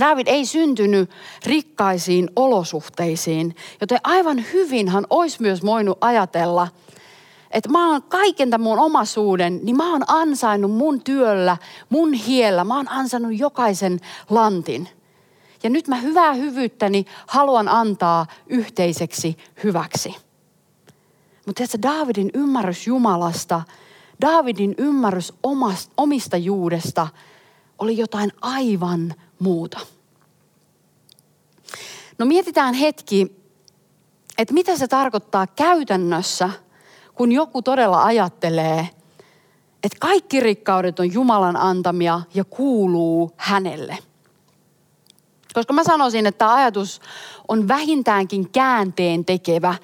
David 0.00 0.26
ei 0.26 0.46
syntynyt 0.46 1.10
rikkaisiin 1.46 2.30
olosuhteisiin, 2.36 3.56
joten 3.80 3.98
aivan 4.04 4.44
hyvin 4.52 4.88
hän 4.88 5.06
olisi 5.10 5.42
myös 5.42 5.62
voinut 5.62 5.98
ajatella, 6.00 6.68
että 7.50 7.68
mä 7.68 7.90
oon 7.90 8.02
kaiken 8.02 8.50
tämän 8.50 8.64
mun 8.64 8.78
omaisuuden, 8.78 9.60
niin 9.62 9.76
mä 9.76 9.92
oon 9.92 10.02
ansainnut 10.06 10.70
mun 10.70 11.00
työllä, 11.00 11.56
mun 11.88 12.12
hiellä, 12.12 12.64
mä 12.64 12.76
oon 12.76 12.88
ansainnut 12.88 13.38
jokaisen 13.38 14.00
lantin. 14.30 14.88
Ja 15.62 15.70
nyt 15.70 15.88
mä 15.88 15.96
hyvää 15.96 16.32
hyvyyttäni 16.32 17.04
haluan 17.26 17.68
antaa 17.68 18.26
yhteiseksi 18.46 19.36
hyväksi. 19.64 20.16
Mutta 21.46 21.66
tiedätkö, 21.66 21.78
Davidin 21.82 22.30
ymmärrys 22.34 22.86
Jumalasta, 22.86 23.62
Davidin 24.20 24.74
ymmärrys 24.78 25.32
omasta, 25.42 25.92
omistajuudesta 25.96 27.08
oli 27.78 27.96
jotain 27.96 28.32
aivan 28.40 29.14
muuta. 29.38 29.80
No 32.18 32.26
mietitään 32.26 32.74
hetki, 32.74 33.36
että 34.38 34.54
mitä 34.54 34.76
se 34.76 34.88
tarkoittaa 34.88 35.46
käytännössä, 35.46 36.50
kun 37.20 37.32
joku 37.32 37.62
todella 37.62 38.04
ajattelee, 38.04 38.88
että 39.82 39.98
kaikki 40.00 40.40
rikkaudet 40.40 41.00
on 41.00 41.12
Jumalan 41.12 41.56
antamia 41.56 42.20
ja 42.34 42.44
kuuluu 42.44 43.32
hänelle. 43.36 43.98
Koska 45.54 45.72
mä 45.72 45.84
sanoisin, 45.84 46.26
että 46.26 46.38
tämä 46.38 46.54
ajatus 46.54 47.00
on 47.48 47.68
vähintäänkin 47.68 48.50
käänteen 48.50 49.24
tekevä 49.24 49.74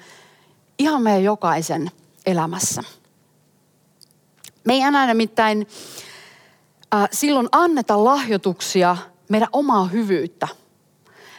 ihan 0.79 1.01
meidän 1.01 1.23
jokaisen 1.23 1.91
elämässä. 2.25 2.83
Me 4.63 4.73
ei 4.73 4.81
enää 4.81 5.07
nimittäin 5.07 5.67
äh, 6.93 7.09
silloin 7.11 7.49
anneta 7.51 8.03
lahjoituksia 8.03 8.97
meidän 9.29 9.49
omaa 9.53 9.85
hyvyyttä. 9.85 10.47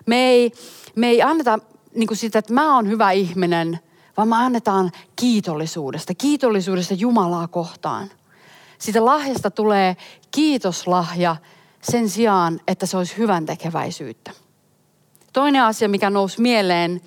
Me 0.07 0.17
ei, 0.17 0.53
me 0.95 1.09
ei 1.09 1.23
anneta 1.23 1.59
niin 1.95 2.17
sitä, 2.17 2.39
että 2.39 2.53
mä 2.53 2.75
oon 2.75 2.89
hyvä 2.89 3.11
ihminen, 3.11 3.81
vaan 4.19 4.29
me 4.29 4.37
annetaan 4.37 4.93
kiitollisuudesta, 5.17 6.15
kiitollisuudesta 6.15 6.95
Jumalaa 6.95 7.49
kohtaan. 7.49 8.11
Siitä 8.79 9.05
lahjasta 9.05 9.51
tulee 9.51 9.97
kiitoslahja 10.31 11.37
sen 11.83 12.09
sijaan, 12.09 12.61
että 12.69 12.87
se 12.87 12.97
olisi 12.97 13.17
hyvän 13.19 13.47
tekeväisyyttä. 13.47 14.31
Toinen 15.33 15.63
asia, 15.63 15.89
mikä 15.89 16.11
nousi 16.11 16.41
mieleen, 16.41 17.01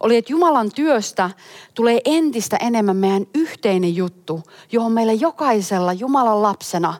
oli, 0.00 0.16
että 0.16 0.32
Jumalan 0.32 0.72
työstä 0.72 1.30
tulee 1.74 2.00
entistä 2.04 2.56
enemmän 2.56 2.96
meidän 2.96 3.26
yhteinen 3.34 3.96
juttu, 3.96 4.42
johon 4.72 4.92
meillä 4.92 5.12
jokaisella 5.12 5.92
Jumalan 5.92 6.42
lapsena 6.42 6.94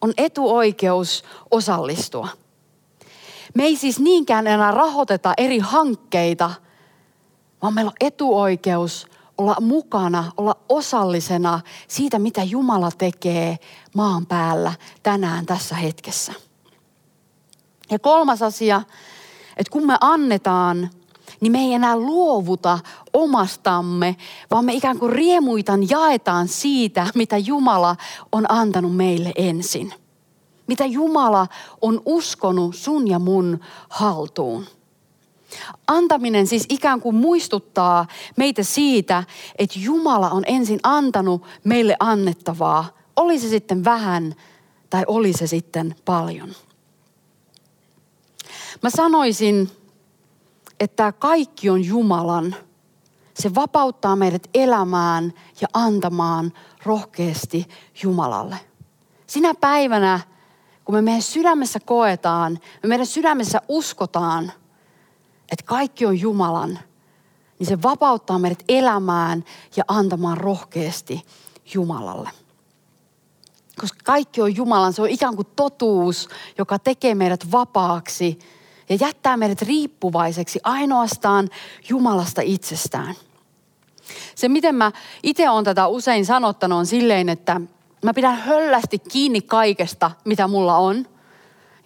on 0.00 0.12
etuoikeus 0.16 1.24
osallistua– 1.50 2.28
me 3.56 3.64
ei 3.64 3.76
siis 3.76 4.00
niinkään 4.00 4.46
enää 4.46 4.70
rahoiteta 4.70 5.34
eri 5.36 5.58
hankkeita, 5.58 6.50
vaan 7.66 7.74
meillä 7.74 7.88
on 7.88 8.06
etuoikeus 8.06 9.06
olla 9.38 9.56
mukana, 9.60 10.32
olla 10.36 10.56
osallisena 10.68 11.60
siitä, 11.88 12.18
mitä 12.18 12.42
Jumala 12.42 12.90
tekee 12.98 13.58
maan 13.94 14.26
päällä 14.26 14.72
tänään 15.02 15.46
tässä 15.46 15.74
hetkessä. 15.74 16.32
Ja 17.90 17.98
kolmas 17.98 18.42
asia, 18.42 18.82
että 19.56 19.70
kun 19.70 19.86
me 19.86 19.96
annetaan, 20.00 20.90
niin 21.40 21.52
me 21.52 21.58
ei 21.58 21.74
enää 21.74 21.96
luovuta 21.96 22.78
omastamme, 23.12 24.16
vaan 24.50 24.64
me 24.64 24.72
ikään 24.74 24.98
kuin 24.98 25.12
riemuitan 25.12 25.90
jaetaan 25.90 26.48
siitä, 26.48 27.06
mitä 27.14 27.38
Jumala 27.38 27.96
on 28.32 28.50
antanut 28.50 28.96
meille 28.96 29.32
ensin– 29.36 29.94
mitä 30.66 30.84
Jumala 30.84 31.46
on 31.82 32.02
uskonut 32.04 32.76
sun 32.76 33.08
ja 33.08 33.18
mun 33.18 33.60
haltuun. 33.88 34.66
Antaminen 35.86 36.46
siis 36.46 36.66
ikään 36.68 37.00
kuin 37.00 37.16
muistuttaa 37.16 38.06
meitä 38.36 38.62
siitä, 38.62 39.24
että 39.58 39.78
Jumala 39.78 40.30
on 40.30 40.42
ensin 40.46 40.80
antanut 40.82 41.42
meille 41.64 41.96
annettavaa. 42.00 42.88
Oli 43.16 43.38
se 43.38 43.48
sitten 43.48 43.84
vähän 43.84 44.34
tai 44.90 45.04
oli 45.06 45.32
se 45.32 45.46
sitten 45.46 45.96
paljon. 46.04 46.48
Mä 48.82 48.90
sanoisin, 48.90 49.70
että 50.80 51.12
kaikki 51.12 51.70
on 51.70 51.84
Jumalan. 51.84 52.56
Se 53.34 53.54
vapauttaa 53.54 54.16
meidät 54.16 54.46
elämään 54.54 55.34
ja 55.60 55.68
antamaan 55.72 56.52
rohkeasti 56.84 57.68
Jumalalle. 58.02 58.56
Sinä 59.26 59.54
päivänä, 59.54 60.20
kun 60.84 60.94
me 60.94 61.02
meidän 61.02 61.22
sydämessä 61.22 61.80
koetaan, 61.80 62.58
me 62.82 62.88
meidän 62.88 63.06
sydämessä 63.06 63.60
uskotaan, 63.68 64.52
että 65.52 65.64
kaikki 65.64 66.06
on 66.06 66.20
Jumalan, 66.20 66.78
niin 67.58 67.66
se 67.66 67.82
vapauttaa 67.82 68.38
meidät 68.38 68.64
elämään 68.68 69.44
ja 69.76 69.84
antamaan 69.88 70.38
rohkeasti 70.38 71.22
Jumalalle. 71.74 72.30
Koska 73.80 73.98
kaikki 74.04 74.42
on 74.42 74.56
Jumalan, 74.56 74.92
se 74.92 75.02
on 75.02 75.08
ikään 75.08 75.36
kuin 75.36 75.48
totuus, 75.56 76.28
joka 76.58 76.78
tekee 76.78 77.14
meidät 77.14 77.52
vapaaksi 77.52 78.38
ja 78.88 78.96
jättää 79.00 79.36
meidät 79.36 79.62
riippuvaiseksi 79.62 80.60
ainoastaan 80.62 81.50
Jumalasta 81.88 82.42
itsestään. 82.42 83.14
Se, 84.34 84.48
miten 84.48 84.74
mä 84.74 84.92
itse 85.22 85.50
olen 85.50 85.64
tätä 85.64 85.86
usein 85.86 86.26
sanottanut, 86.26 86.78
on 86.78 86.86
silleen, 86.86 87.28
että 87.28 87.60
Mä 88.06 88.14
pidän 88.14 88.36
höllästi 88.36 88.98
kiinni 88.98 89.40
kaikesta, 89.40 90.10
mitä 90.24 90.48
mulla 90.48 90.76
on, 90.76 91.06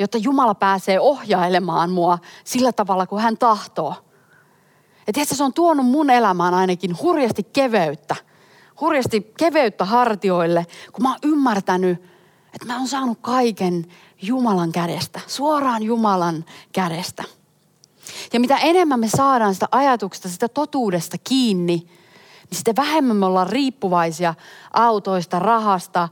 jotta 0.01 0.19
Jumala 0.19 0.55
pääsee 0.55 1.01
ohjailemaan 1.01 1.91
mua 1.91 2.19
sillä 2.45 2.73
tavalla, 2.73 3.07
kuin 3.07 3.23
hän 3.23 3.39
tahtoo. 3.39 3.95
Ja 5.07 5.13
tiedätkö, 5.13 5.35
se 5.35 5.45
on 5.45 5.53
tuonut 5.53 5.87
mun 5.87 6.11
elämään 6.11 6.55
ainakin 6.55 6.99
hurjasti 7.03 7.43
keveyttä. 7.43 8.17
Hurjasti 8.81 9.33
keveyttä 9.39 9.85
hartioille, 9.85 10.67
kun 10.93 11.03
mä 11.03 11.09
oon 11.09 11.19
ymmärtänyt, 11.25 12.03
että 12.55 12.67
mä 12.67 12.79
oon 12.79 12.89
saanut 12.89 13.19
kaiken 13.21 13.87
Jumalan 14.23 14.73
kädestä, 14.73 15.21
suoraan 15.27 15.83
Jumalan 15.83 16.45
kädestä. 16.73 17.25
Ja 18.33 18.41
mitä 18.41 18.57
enemmän 18.57 19.01
me 19.01 19.09
saadaan 19.09 19.55
sitä 19.55 19.67
ajatuksesta, 19.71 20.29
sitä 20.29 20.49
totuudesta 20.49 21.17
kiinni, 21.25 21.77
niin 21.77 22.57
sitten 22.57 22.77
vähemmän 22.77 23.17
me 23.17 23.27
ollaan 23.27 23.47
riippuvaisia 23.47 24.35
autoista, 24.73 25.39
rahasta, 25.39 26.09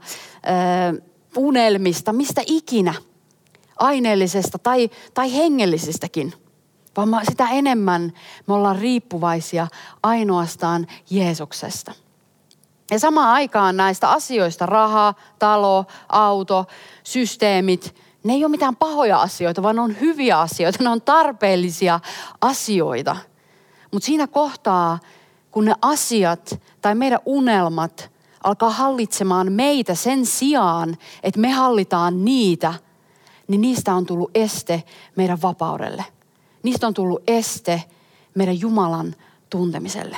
unelmista, 1.37 2.13
mistä 2.13 2.41
ikinä, 2.45 2.93
aineellisesta 3.79 4.59
tai, 4.59 4.89
tai 5.13 5.35
hengellisistäkin. 5.35 6.33
Vaan 6.97 7.25
sitä 7.29 7.49
enemmän 7.49 8.13
me 8.47 8.53
ollaan 8.53 8.79
riippuvaisia 8.79 9.67
ainoastaan 10.03 10.87
Jeesuksesta. 11.09 11.93
Ja 12.91 12.99
samaan 12.99 13.29
aikaan 13.29 13.77
näistä 13.77 14.09
asioista, 14.09 14.65
raha, 14.65 15.13
talo, 15.39 15.85
auto, 16.09 16.65
systeemit, 17.03 17.95
ne 18.23 18.33
ei 18.33 18.43
ole 18.43 18.51
mitään 18.51 18.75
pahoja 18.75 19.21
asioita, 19.21 19.63
vaan 19.63 19.75
ne 19.75 19.81
on 19.81 19.99
hyviä 19.99 20.39
asioita, 20.39 20.83
ne 20.83 20.89
on 20.89 21.01
tarpeellisia 21.01 21.99
asioita. 22.41 23.15
Mutta 23.91 24.05
siinä 24.05 24.27
kohtaa, 24.27 24.99
kun 25.51 25.65
ne 25.65 25.75
asiat 25.81 26.61
tai 26.81 26.95
meidän 26.95 27.19
unelmat 27.25 28.11
alkaa 28.43 28.69
hallitsemaan 28.69 29.51
meitä 29.51 29.95
sen 29.95 30.25
sijaan, 30.25 30.97
että 31.23 31.39
me 31.39 31.51
hallitaan 31.51 32.25
niitä, 32.25 32.73
niin 33.49 33.61
niistä 33.61 33.95
on 33.95 34.05
tullut 34.05 34.31
este 34.35 34.83
meidän 35.15 35.41
vapaudelle. 35.41 36.05
Niistä 36.63 36.87
on 36.87 36.93
tullut 36.93 37.23
este 37.27 37.83
meidän 38.35 38.59
Jumalan 38.59 39.15
tuntemiselle. 39.49 40.17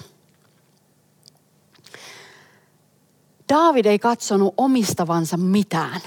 Daavid 3.49 3.85
ei 3.85 3.99
katsonut 3.99 4.53
omistavansa 4.57 5.37
mitään. 5.37 6.01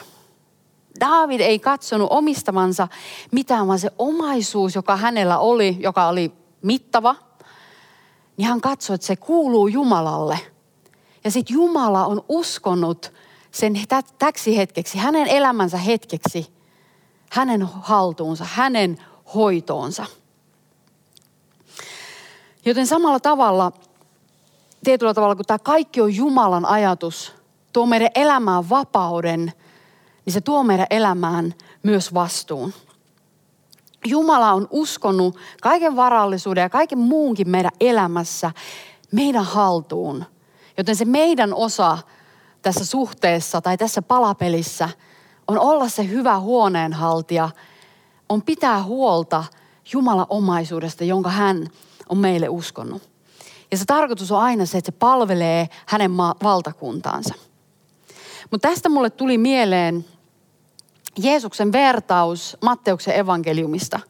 Daavid 1.01 1.41
ei 1.41 1.59
katsonut 1.59 2.09
omistavansa 2.11 2.89
mitään, 3.31 3.67
vaan 3.67 3.79
se 3.79 3.91
omaisuus, 3.99 4.75
joka 4.75 4.97
hänellä 4.97 5.39
oli, 5.39 5.77
joka 5.81 6.09
oli 6.09 6.33
mittava, 6.63 7.17
niin 8.37 8.49
hän 8.49 8.61
katsoi, 8.61 8.95
että 8.95 9.07
se 9.07 9.17
kuuluu 9.17 9.69
Jumalalle. 9.69 10.39
Ja 11.25 11.31
sitten 11.31 11.55
Jumala 11.55 12.07
on 12.07 12.25
uskonut 12.29 13.13
sen 13.51 13.75
täksi 14.19 14.57
hetkeksi, 14.57 14.99
hänen 14.99 15.27
elämänsä 15.27 15.79
hetkeksi, 15.79 16.54
hänen 17.31 17.63
haltuunsa, 17.63 18.45
hänen 18.45 18.99
hoitoonsa. 19.35 20.07
Joten 22.65 22.87
samalla 22.87 23.21
tavalla, 23.21 23.73
tietyllä 24.85 25.15
tavalla, 25.15 25.37
kun 25.37 25.45
tämä 25.45 25.59
kaikki 25.59 26.01
on 26.01 26.15
Jumalan 26.15 26.65
ajatus, 26.65 27.33
tuo 27.73 27.87
meidän 27.87 28.11
elämään 28.15 28.69
vapauden, 28.71 29.53
niin 30.25 30.35
se 30.35 30.41
tuo 30.41 30.63
meidän 30.63 30.87
elämään 30.91 31.55
myös 31.83 32.15
vastuun. 32.15 32.73
Jumala 34.07 34.53
on 34.53 34.69
uskonut 34.71 35.37
kaiken 35.63 35.97
varallisuuden 35.97 36.63
ja 36.63 36.71
kaiken 36.71 36.99
muunkin 36.99 37.49
meidän 37.49 37.73
elämässä 37.81 38.53
meidän 39.13 39.45
haltuun. 39.45 40.25
Joten 40.79 40.97
se 40.97 41.05
meidän 41.05 41.55
osa 41.55 41.99
tässä 42.63 42.85
suhteessa 42.85 43.61
tai 43.61 43.77
tässä 43.77 44.03
palapelissä 44.03 44.89
on 45.49 45.59
olla 45.59 45.89
se 45.89 46.09
hyvä 46.09 46.39
huoneenhaltija, 46.39 47.51
on 48.29 48.43
pitää 48.43 48.83
huolta 48.83 49.45
Jumalan 49.93 50.27
omaisuudesta, 50.29 51.05
jonka 51.05 51.31
hän 51.31 51.67
on 52.09 52.19
meille 52.19 52.49
uskonut. 52.49 53.03
Ja 53.71 53.79
se 53.79 53.85
tarkoitus 53.85 54.33
on 54.33 54.41
aina 54.41 54.67
se, 54.67 54.79
että 54.79 54.93
se 54.93 54.97
palvelee 54.99 55.69
hänen 55.87 56.17
valtakuntaansa. 56.17 57.35
Mutta 58.51 58.69
tästä 58.69 58.89
mulle 58.89 59.11
tuli 59.11 59.39
mieleen 59.39 60.05
Jeesuksen 61.19 61.73
vertaus 61.73 62.57
Matteuksen 62.63 63.19
evankeliumista. 63.19 64.01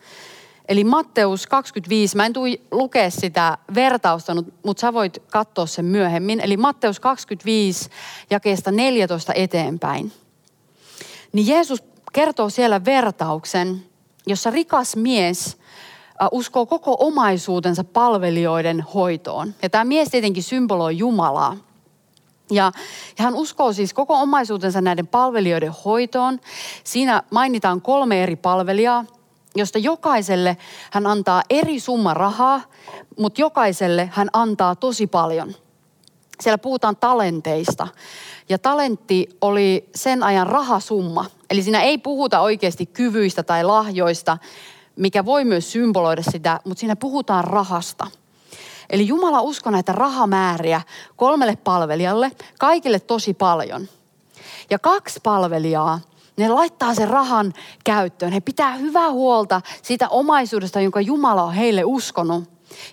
Eli 0.69 0.85
Matteus 0.85 1.47
25, 1.47 2.17
mä 2.17 2.27
en 2.27 2.33
tule 2.33 2.61
lukea 2.71 3.11
sitä 3.11 3.59
vertausta, 3.75 4.35
mutta 4.65 4.81
sä 4.81 4.93
voit 4.93 5.23
katsoa 5.31 5.67
sen 5.67 5.85
myöhemmin. 5.85 6.41
Eli 6.41 6.57
Matteus 6.57 7.01
25 7.01 7.91
jakeesta 8.31 8.71
14 8.71 9.33
eteenpäin. 9.33 10.13
Niin 11.35 11.47
Jeesus 11.47 11.85
kertoo 12.13 12.51
siellä 12.51 12.85
vertauksen, 12.85 13.83
jossa 14.27 14.51
rikas 14.51 14.97
mies 14.97 15.57
uskoo 16.33 16.67
koko 16.67 16.97
omaisuutensa 16.99 17.85
palvelijoiden 17.85 18.81
hoitoon. 18.81 19.55
Ja 19.63 19.71
tämä 19.71 19.85
mies 19.85 20.09
tietenkin 20.09 20.43
symboloi 20.43 20.99
Jumalaa. 20.99 21.57
Ja, 22.51 22.73
ja 23.19 23.25
hän 23.25 23.35
uskoo 23.35 23.73
siis 23.73 23.95
koko 23.95 24.15
omaisuutensa 24.15 24.81
näiden 24.81 25.07
palvelijoiden 25.07 25.75
hoitoon. 25.85 26.41
Siinä 26.85 27.23
mainitaan 27.31 27.81
kolme 27.81 28.23
eri 28.23 28.37
palvelijaa, 28.37 29.05
josta 29.57 29.79
jokaiselle 29.79 30.57
hän 30.91 31.07
antaa 31.07 31.43
eri 31.51 31.81
summa 31.81 32.15
rahaa, 32.15 32.61
mutta 33.19 33.41
jokaiselle 33.41 34.11
hän 34.13 34.29
antaa 34.33 34.75
tosi 34.75 35.07
paljon. 35.07 35.55
Siellä 36.41 36.59
puhutaan 36.59 36.97
talenteista. 36.97 37.89
Ja 38.49 38.59
talentti 38.59 39.29
oli 39.41 39.89
sen 39.95 40.23
ajan 40.23 40.47
rahasumma. 40.47 41.25
Eli 41.51 41.63
siinä 41.63 41.83
ei 41.83 41.99
puhuta 41.99 42.41
oikeasti 42.41 42.87
kyvyistä 42.87 43.43
tai 43.43 43.65
lahjoista, 43.65 44.39
mikä 44.97 45.25
voi 45.25 45.45
myös 45.45 45.73
symboloida 45.73 46.23
sitä, 46.23 46.61
mutta 46.65 46.81
siinä 46.81 46.97
puhutaan 46.97 47.45
rahasta– 47.45 48.07
Eli 48.91 49.09
Jumala 49.09 49.41
uskoi 49.41 49.73
näitä 49.73 49.93
rahamääriä 49.93 50.83
kolmelle 51.17 51.57
palvelijalle, 51.57 52.33
kaikille 52.59 53.01
tosi 53.01 53.35
paljon. 53.35 53.89
Ja 54.71 54.79
kaksi 54.79 55.21
palvelijaa, 55.23 56.01
ne 56.37 56.49
laittaa 56.49 56.95
sen 56.95 57.09
rahan 57.09 57.53
käyttöön. 57.85 58.33
He 58.33 58.41
pitää 58.41 58.75
hyvää 58.75 59.11
huolta 59.11 59.61
siitä 59.83 60.09
omaisuudesta, 60.09 60.81
jonka 60.81 61.01
Jumala 61.01 61.43
on 61.43 61.55
heille 61.55 61.85
uskonut. 61.85 62.45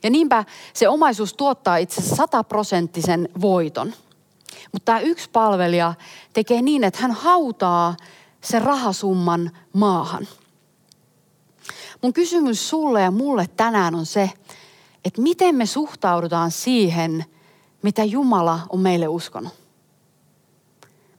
Ja 0.03 0.09
niinpä 0.09 0.45
se 0.73 0.89
omaisuus 0.89 1.33
tuottaa 1.33 1.77
itse 1.77 2.01
asiassa 2.01 2.15
sataprosenttisen 2.15 3.29
voiton. 3.41 3.93
Mutta 4.71 4.85
tämä 4.85 4.99
yksi 4.99 5.29
palvelija 5.29 5.93
tekee 6.33 6.61
niin, 6.61 6.83
että 6.83 6.99
hän 7.01 7.11
hautaa 7.11 7.95
sen 8.41 8.61
rahasumman 8.61 9.51
maahan. 9.73 10.27
Mun 12.01 12.13
kysymys 12.13 12.69
sulle 12.69 13.01
ja 13.01 13.11
mulle 13.11 13.47
tänään 13.57 13.95
on 13.95 14.05
se, 14.05 14.29
että 15.05 15.21
miten 15.21 15.55
me 15.55 15.65
suhtaudutaan 15.65 16.51
siihen, 16.51 17.25
mitä 17.81 18.03
Jumala 18.03 18.59
on 18.69 18.79
meille 18.79 19.07
uskonut. 19.07 19.53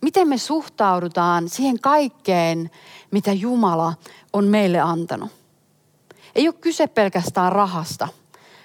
Miten 0.01 0.29
me 0.29 0.39
suhtaudutaan 0.39 1.49
siihen 1.49 1.81
kaikkeen, 1.81 2.71
mitä 3.11 3.33
Jumala 3.33 3.95
on 4.33 4.45
meille 4.45 4.81
antanut. 4.81 5.31
Ei 6.35 6.49
ole 6.49 6.55
kyse 6.61 6.87
pelkästään 6.87 7.53
rahasta. 7.53 8.09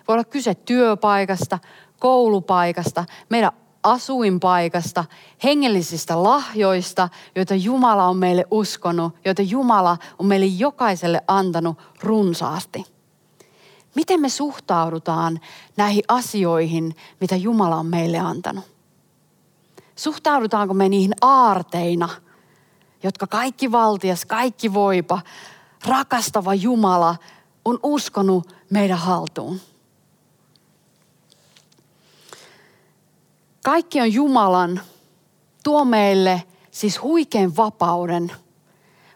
Voi 0.08 0.14
olla 0.14 0.24
kyse 0.24 0.56
työpaikasta, 0.56 1.60
koulupaikasta, 2.00 3.06
meidän 3.30 3.52
asuinpaikasta, 3.92 5.06
hengellisistä 5.44 6.24
lahjoista, 6.24 7.10
joita 7.36 7.56
Jumala 7.56 8.06
on 8.06 8.18
meille 8.18 8.46
uskonut, 8.52 9.16
joita 9.26 9.42
Jumala 9.42 9.98
on 10.20 10.26
meille 10.26 10.46
jokaiselle 10.46 11.22
antanut 11.28 11.78
runsaasti. 12.04 12.86
Miten 13.96 14.22
me 14.22 14.30
suhtaudutaan 14.30 15.40
näihin 15.78 16.04
asioihin, 16.08 16.96
mitä 17.22 17.36
Jumala 17.36 17.76
on 17.76 17.86
meille 17.86 18.18
antanut? 18.18 18.66
Suhtaudutaanko 19.96 20.74
me 20.74 20.90
niihin 20.90 21.14
aarteina, 21.22 22.10
jotka 23.04 23.28
kaikki 23.28 23.72
valtias, 23.72 24.26
kaikki 24.26 24.74
voipa, 24.74 25.22
rakastava 25.86 26.54
Jumala 26.54 27.16
on 27.66 27.80
uskonut 27.84 28.48
meidän 28.70 28.98
haltuun? 28.98 29.60
Kaikki 33.68 34.02
on 34.02 34.14
Jumalan, 34.14 34.82
tuo 35.64 35.86
meille 35.86 36.44
siis 36.72 37.02
huikean 37.02 37.58
vapauden, 37.58 38.32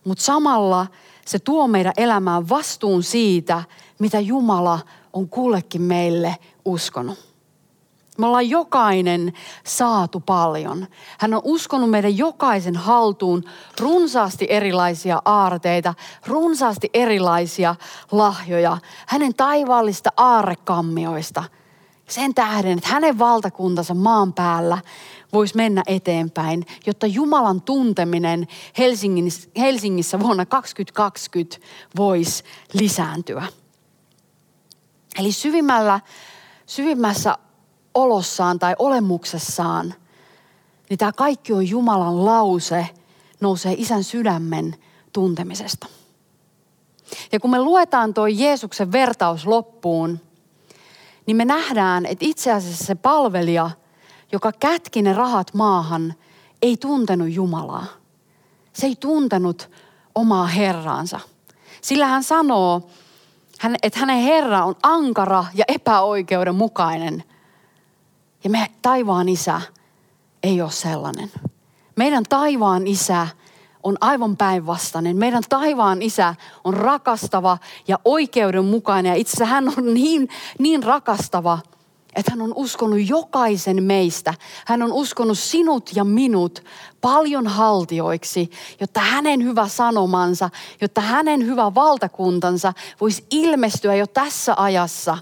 mutta 0.05 0.23
samalla 0.23 0.87
se 1.25 1.39
tuo 1.39 1.67
meidän 1.67 1.93
elämään 1.97 2.49
vastuun 2.49 3.03
siitä, 3.03 3.63
mitä 3.99 4.19
Jumala 4.19 4.79
on 5.13 5.29
kullekin 5.29 5.81
meille 5.81 6.35
uskonut. 6.65 7.19
Me 8.17 8.25
ollaan 8.25 8.49
jokainen 8.49 9.33
saatu 9.63 10.19
paljon. 10.19 10.87
Hän 11.19 11.33
on 11.33 11.41
uskonut 11.43 11.89
meidän 11.89 12.17
jokaisen 12.17 12.75
haltuun 12.75 13.43
runsaasti 13.79 14.47
erilaisia 14.49 15.21
aarteita, 15.25 15.93
runsaasti 16.27 16.89
erilaisia 16.93 17.75
lahjoja, 18.11 18.77
hänen 19.07 19.35
taivaallista 19.35 20.09
aarrekammioista. 20.17 21.43
Sen 22.11 22.33
tähden, 22.33 22.77
että 22.77 22.89
hänen 22.89 23.19
valtakuntansa 23.19 23.93
maan 23.93 24.33
päällä 24.33 24.77
voisi 25.33 25.55
mennä 25.55 25.83
eteenpäin, 25.87 26.65
jotta 26.85 27.07
Jumalan 27.07 27.61
tunteminen 27.61 28.47
Helsingissä 29.57 30.19
vuonna 30.19 30.45
2020 30.45 31.57
voisi 31.97 32.43
lisääntyä. 32.73 33.43
Eli 35.19 35.31
syvimmällä, 35.31 35.99
syvimmässä 36.65 37.37
olossaan 37.93 38.59
tai 38.59 38.75
olemuksessaan, 38.79 39.93
niin 40.89 40.97
tämä 40.97 41.11
kaikki 41.11 41.53
on 41.53 41.69
Jumalan 41.69 42.25
lause, 42.25 42.89
nousee 43.41 43.75
isän 43.77 44.03
sydämen 44.03 44.75
tuntemisesta. 45.13 45.87
Ja 47.31 47.39
kun 47.39 47.51
me 47.51 47.61
luetaan 47.61 48.13
tuo 48.13 48.27
Jeesuksen 48.27 48.91
vertaus 48.91 49.47
loppuun, 49.47 50.19
niin 51.25 51.37
me 51.37 51.45
nähdään, 51.45 52.05
että 52.05 52.25
itse 52.25 52.51
asiassa 52.51 52.85
se 52.85 52.95
palvelija, 52.95 53.69
joka 54.31 54.51
kätki 54.51 55.01
ne 55.01 55.13
rahat 55.13 55.53
maahan, 55.53 56.13
ei 56.61 56.77
tuntenut 56.77 57.31
Jumalaa. 57.31 57.85
Se 58.73 58.87
ei 58.87 58.95
tuntenut 58.95 59.69
omaa 60.15 60.45
Herraansa. 60.45 61.19
Sillä 61.81 62.07
hän 62.07 62.23
sanoo, 62.23 62.89
että 63.83 63.99
hänen 63.99 64.23
Herra 64.23 64.65
on 64.65 64.75
ankara 64.83 65.45
ja 65.53 65.65
epäoikeudenmukainen. 65.67 67.23
Ja 68.43 68.49
me 68.49 68.67
taivaan 68.81 69.29
isä 69.29 69.61
ei 70.43 70.61
ole 70.61 70.71
sellainen. 70.71 71.31
Meidän 71.95 72.23
taivaan 72.29 72.87
isä 72.87 73.27
on 73.83 73.97
aivan 74.01 74.37
päinvastainen. 74.37 75.17
Meidän 75.17 75.43
taivaan 75.49 76.01
isä 76.01 76.35
on 76.63 76.73
rakastava 76.73 77.57
ja 77.87 77.99
oikeudenmukainen 78.05 79.09
ja 79.09 79.15
itse 79.15 79.45
hän 79.45 79.67
on 79.77 79.93
niin, 79.93 80.29
niin 80.59 80.83
rakastava, 80.83 81.59
että 82.15 82.31
hän 82.31 82.41
on 82.41 82.53
uskonut 82.55 83.09
jokaisen 83.09 83.83
meistä. 83.83 84.33
Hän 84.65 84.81
on 84.81 84.91
uskonut 84.91 85.39
sinut 85.39 85.89
ja 85.95 86.03
minut 86.03 86.63
paljon 87.01 87.47
haltioiksi, 87.47 88.51
jotta 88.79 88.99
hänen 88.99 89.43
hyvä 89.43 89.67
sanomansa, 89.67 90.49
jotta 90.81 91.01
hänen 91.01 91.45
hyvä 91.45 91.75
valtakuntansa 91.75 92.73
voisi 93.01 93.25
ilmestyä 93.29 93.95
jo 93.95 94.07
tässä 94.07 94.53
ajassa. 94.57 95.17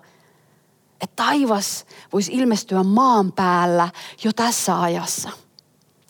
Että 1.02 1.24
taivas 1.24 1.86
voisi 2.14 2.32
ilmestyä 2.34 2.84
maan 2.84 3.32
päällä 3.32 3.90
jo 4.24 4.34
tässä 4.34 4.82
ajassa. 4.82 5.30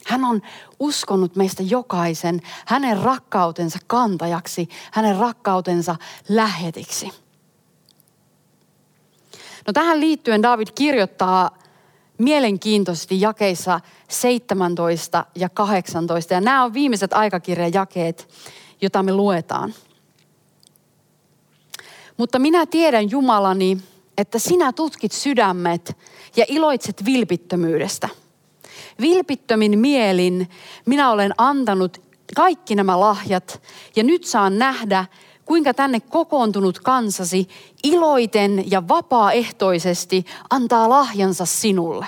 Hän 0.09 0.25
on 0.25 0.41
uskonut 0.79 1.35
meistä 1.35 1.63
jokaisen 1.63 2.41
hänen 2.65 2.97
rakkautensa 3.03 3.79
kantajaksi, 3.87 4.69
hänen 4.91 5.17
rakkautensa 5.17 5.95
lähetiksi. 6.29 7.11
No 9.67 9.73
tähän 9.73 9.99
liittyen 9.99 10.41
David 10.41 10.67
kirjoittaa 10.75 11.57
mielenkiintoisesti 12.17 13.21
jakeissa 13.21 13.79
17 14.07 15.25
ja 15.35 15.49
18. 15.49 16.33
Ja 16.33 16.41
nämä 16.41 16.63
on 16.63 16.73
viimeiset 16.73 17.13
aikakirjan 17.13 17.73
jakeet, 17.73 18.29
jota 18.81 19.03
me 19.03 19.13
luetaan. 19.13 19.73
Mutta 22.17 22.39
minä 22.39 22.65
tiedän 22.65 23.11
Jumalani, 23.11 23.77
että 24.17 24.39
sinä 24.39 24.73
tutkit 24.73 25.11
sydämet 25.11 25.97
ja 26.35 26.45
iloitset 26.47 27.05
vilpittömyydestä. 27.05 28.09
Vilpittömin 29.01 29.79
mielin 29.79 30.49
minä 30.85 31.11
olen 31.11 31.33
antanut 31.37 31.97
kaikki 32.35 32.75
nämä 32.75 32.99
lahjat 32.99 33.61
ja 33.95 34.03
nyt 34.03 34.23
saan 34.23 34.57
nähdä, 34.57 35.05
kuinka 35.45 35.73
tänne 35.73 35.99
kokoontunut 35.99 36.79
kansasi 36.79 37.47
iloiten 37.83 38.71
ja 38.71 38.87
vapaaehtoisesti 38.87 40.25
antaa 40.49 40.89
lahjansa 40.89 41.45
sinulle. 41.45 42.05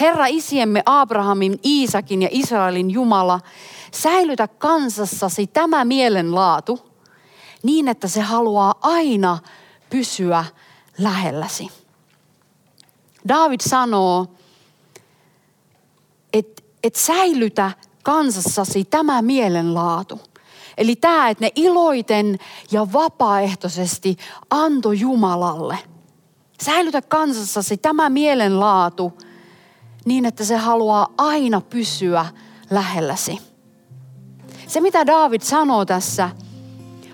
Herra 0.00 0.26
isiemme 0.26 0.82
Abrahamin, 0.86 1.58
Iisakin 1.64 2.22
ja 2.22 2.28
Israelin 2.30 2.90
Jumala, 2.90 3.40
säilytä 3.92 4.48
kansassasi 4.48 5.46
tämä 5.46 5.84
mielenlaatu 5.84 6.86
niin, 7.62 7.88
että 7.88 8.08
se 8.08 8.20
haluaa 8.20 8.74
aina 8.80 9.38
pysyä 9.90 10.44
lähelläsi. 10.98 11.68
David 13.28 13.60
sanoo, 13.60 14.26
että 16.86 16.98
et 16.98 17.04
säilytä 17.04 17.70
kansassasi 18.02 18.84
tämä 18.84 19.22
mielenlaatu– 19.22 20.20
Eli 20.76 20.96
tämä, 20.96 21.28
että 21.28 21.44
ne 21.44 21.52
iloiten 21.54 22.38
ja 22.70 22.92
vapaaehtoisesti 22.92 24.16
anto 24.50 24.92
Jumalalle. 24.92 25.78
Säilytä 26.62 27.02
kansassasi 27.02 27.76
tämä 27.76 28.08
mielenlaatu 28.08 29.12
niin, 30.04 30.24
että 30.26 30.44
se 30.44 30.56
haluaa 30.56 31.08
aina 31.18 31.60
pysyä 31.60 32.26
lähelläsi. 32.70 33.38
Se, 34.66 34.80
mitä 34.80 35.06
David 35.06 35.40
sanoo 35.40 35.84
tässä, 35.84 36.30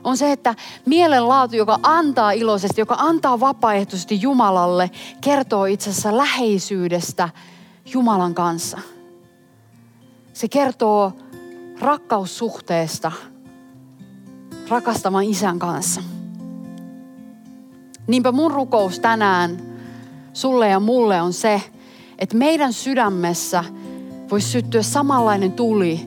on 0.05 0.17
se, 0.17 0.33
että 0.33 0.55
mielenlaatu, 0.87 1.57
joka 1.57 1.79
antaa 1.83 2.33
iloisesti, 2.33 2.81
joka 2.81 2.95
antaa 2.99 3.41
vapaaehtoisesti 3.41 4.23
Jumalalle, 4.23 4.91
kertoo 5.21 5.65
itse 5.65 5.91
asiassa 5.91 6.17
läheisyydestä 6.17 7.29
Jumalan 7.93 8.35
kanssa. 8.35 8.79
Se 10.33 10.49
kertoo 10.49 11.13
rakkaussuhteesta– 11.81 13.13
rakastavan 14.73 15.25
isän 15.25 15.59
kanssa. 15.59 16.03
Niinpä 18.07 18.33
mun 18.33 18.51
rukous 18.51 19.01
tänään 19.01 19.63
sulle 20.33 20.69
ja 20.69 20.81
mulle 20.81 21.23
on 21.23 21.33
se, 21.33 21.63
että 22.19 22.37
meidän 22.37 22.73
sydämessä 22.73 23.65
voisi 24.31 24.49
syttyä 24.49 24.83
samanlainen 24.83 25.53
tuli. 25.53 26.01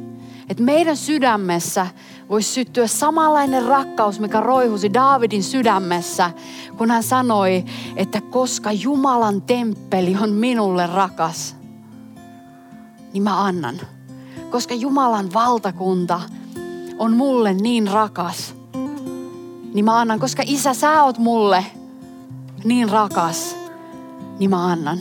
Että 0.49 0.63
meidän 0.63 0.97
sydämessä 0.97 1.87
voisi 2.29 2.53
syttyä 2.53 2.87
samanlainen 2.87 3.65
rakkaus, 3.65 4.19
mikä 4.19 4.39
roihusi 4.39 4.93
Daavidin 4.93 5.43
sydämessä, 5.43 6.31
kun 6.77 6.91
hän 6.91 7.03
sanoi, 7.03 7.65
että 7.95 8.21
koska 8.21 8.71
Jumalan 8.71 9.41
temppeli 9.41 10.17
on 10.21 10.29
minulle 10.29 10.87
rakas, 10.87 11.55
niin 13.13 13.23
mä 13.23 13.43
annan. 13.45 13.79
Koska 14.51 14.73
Jumalan 14.73 15.33
valtakunta 15.33 16.21
on 16.99 17.17
mulle 17.17 17.53
niin 17.53 17.87
rakas, 17.87 18.55
niin 19.73 19.85
mä 19.85 19.99
annan. 19.99 20.19
Koska 20.19 20.43
isä, 20.45 20.73
sä 20.73 21.03
oot 21.03 21.17
mulle 21.17 21.65
niin 22.63 22.89
rakas, 22.89 23.55
niin 24.39 24.49
mä 24.49 24.65
annan. 24.65 24.99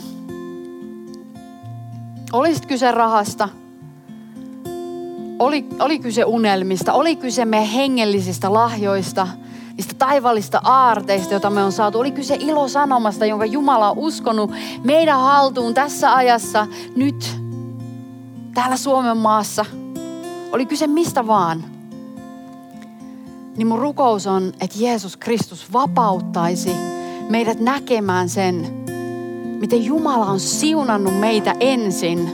Olisit 2.33 2.65
kyse 2.65 2.91
rahasta, 2.91 3.49
oli, 5.39 5.65
oli 5.79 5.99
kyse 5.99 6.25
unelmista, 6.25 6.93
oli 6.93 7.15
kyse 7.15 7.45
meidän 7.45 7.67
hengellisistä 7.69 8.53
lahjoista, 8.53 9.27
niistä 9.77 9.93
taivallista 9.97 10.61
aarteista, 10.63 11.33
joita 11.33 11.49
me 11.49 11.63
on 11.63 11.71
saatu. 11.71 11.99
Oli 11.99 12.11
kyse 12.11 12.37
ilosanomasta, 12.39 13.25
jonka 13.25 13.45
Jumala 13.45 13.91
on 13.91 13.97
uskonut 13.97 14.51
meidän 14.83 15.19
haltuun 15.19 15.73
tässä 15.73 16.15
ajassa, 16.15 16.67
nyt, 16.95 17.44
täällä 18.55 18.77
Suomen 18.77 19.17
maassa. 19.17 19.65
Oli 20.51 20.65
kyse 20.65 20.87
mistä 20.87 21.27
vaan 21.27 21.63
niin 23.57 23.67
mun 23.67 23.79
rukous 23.79 24.27
on, 24.27 24.53
että 24.61 24.77
Jeesus 24.79 25.17
Kristus 25.17 25.73
vapauttaisi 25.73 26.71
meidät 27.29 27.59
näkemään 27.59 28.29
sen, 28.29 28.83
miten 29.59 29.85
Jumala 29.85 30.25
on 30.25 30.39
siunannut 30.39 31.19
meitä 31.19 31.55
ensin, 31.59 32.29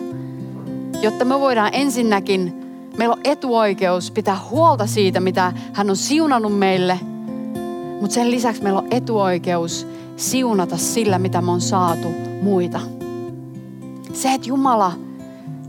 jotta 1.01 1.25
me 1.25 1.39
voidaan 1.39 1.69
ensinnäkin, 1.73 2.53
meillä 2.97 3.13
on 3.13 3.21
etuoikeus 3.23 4.11
pitää 4.11 4.37
huolta 4.49 4.87
siitä, 4.87 5.19
mitä 5.19 5.53
hän 5.73 5.89
on 5.89 5.97
siunannut 5.97 6.59
meille, 6.59 6.99
mutta 8.01 8.13
sen 8.13 8.31
lisäksi 8.31 8.63
meillä 8.63 8.79
on 8.79 8.87
etuoikeus 8.91 9.87
siunata 10.17 10.77
sillä, 10.77 11.19
mitä 11.19 11.41
me 11.41 11.51
on 11.51 11.61
saatu 11.61 12.07
muita. 12.41 12.79
Se, 14.13 14.33
että 14.33 14.49
Jumala 14.49 14.91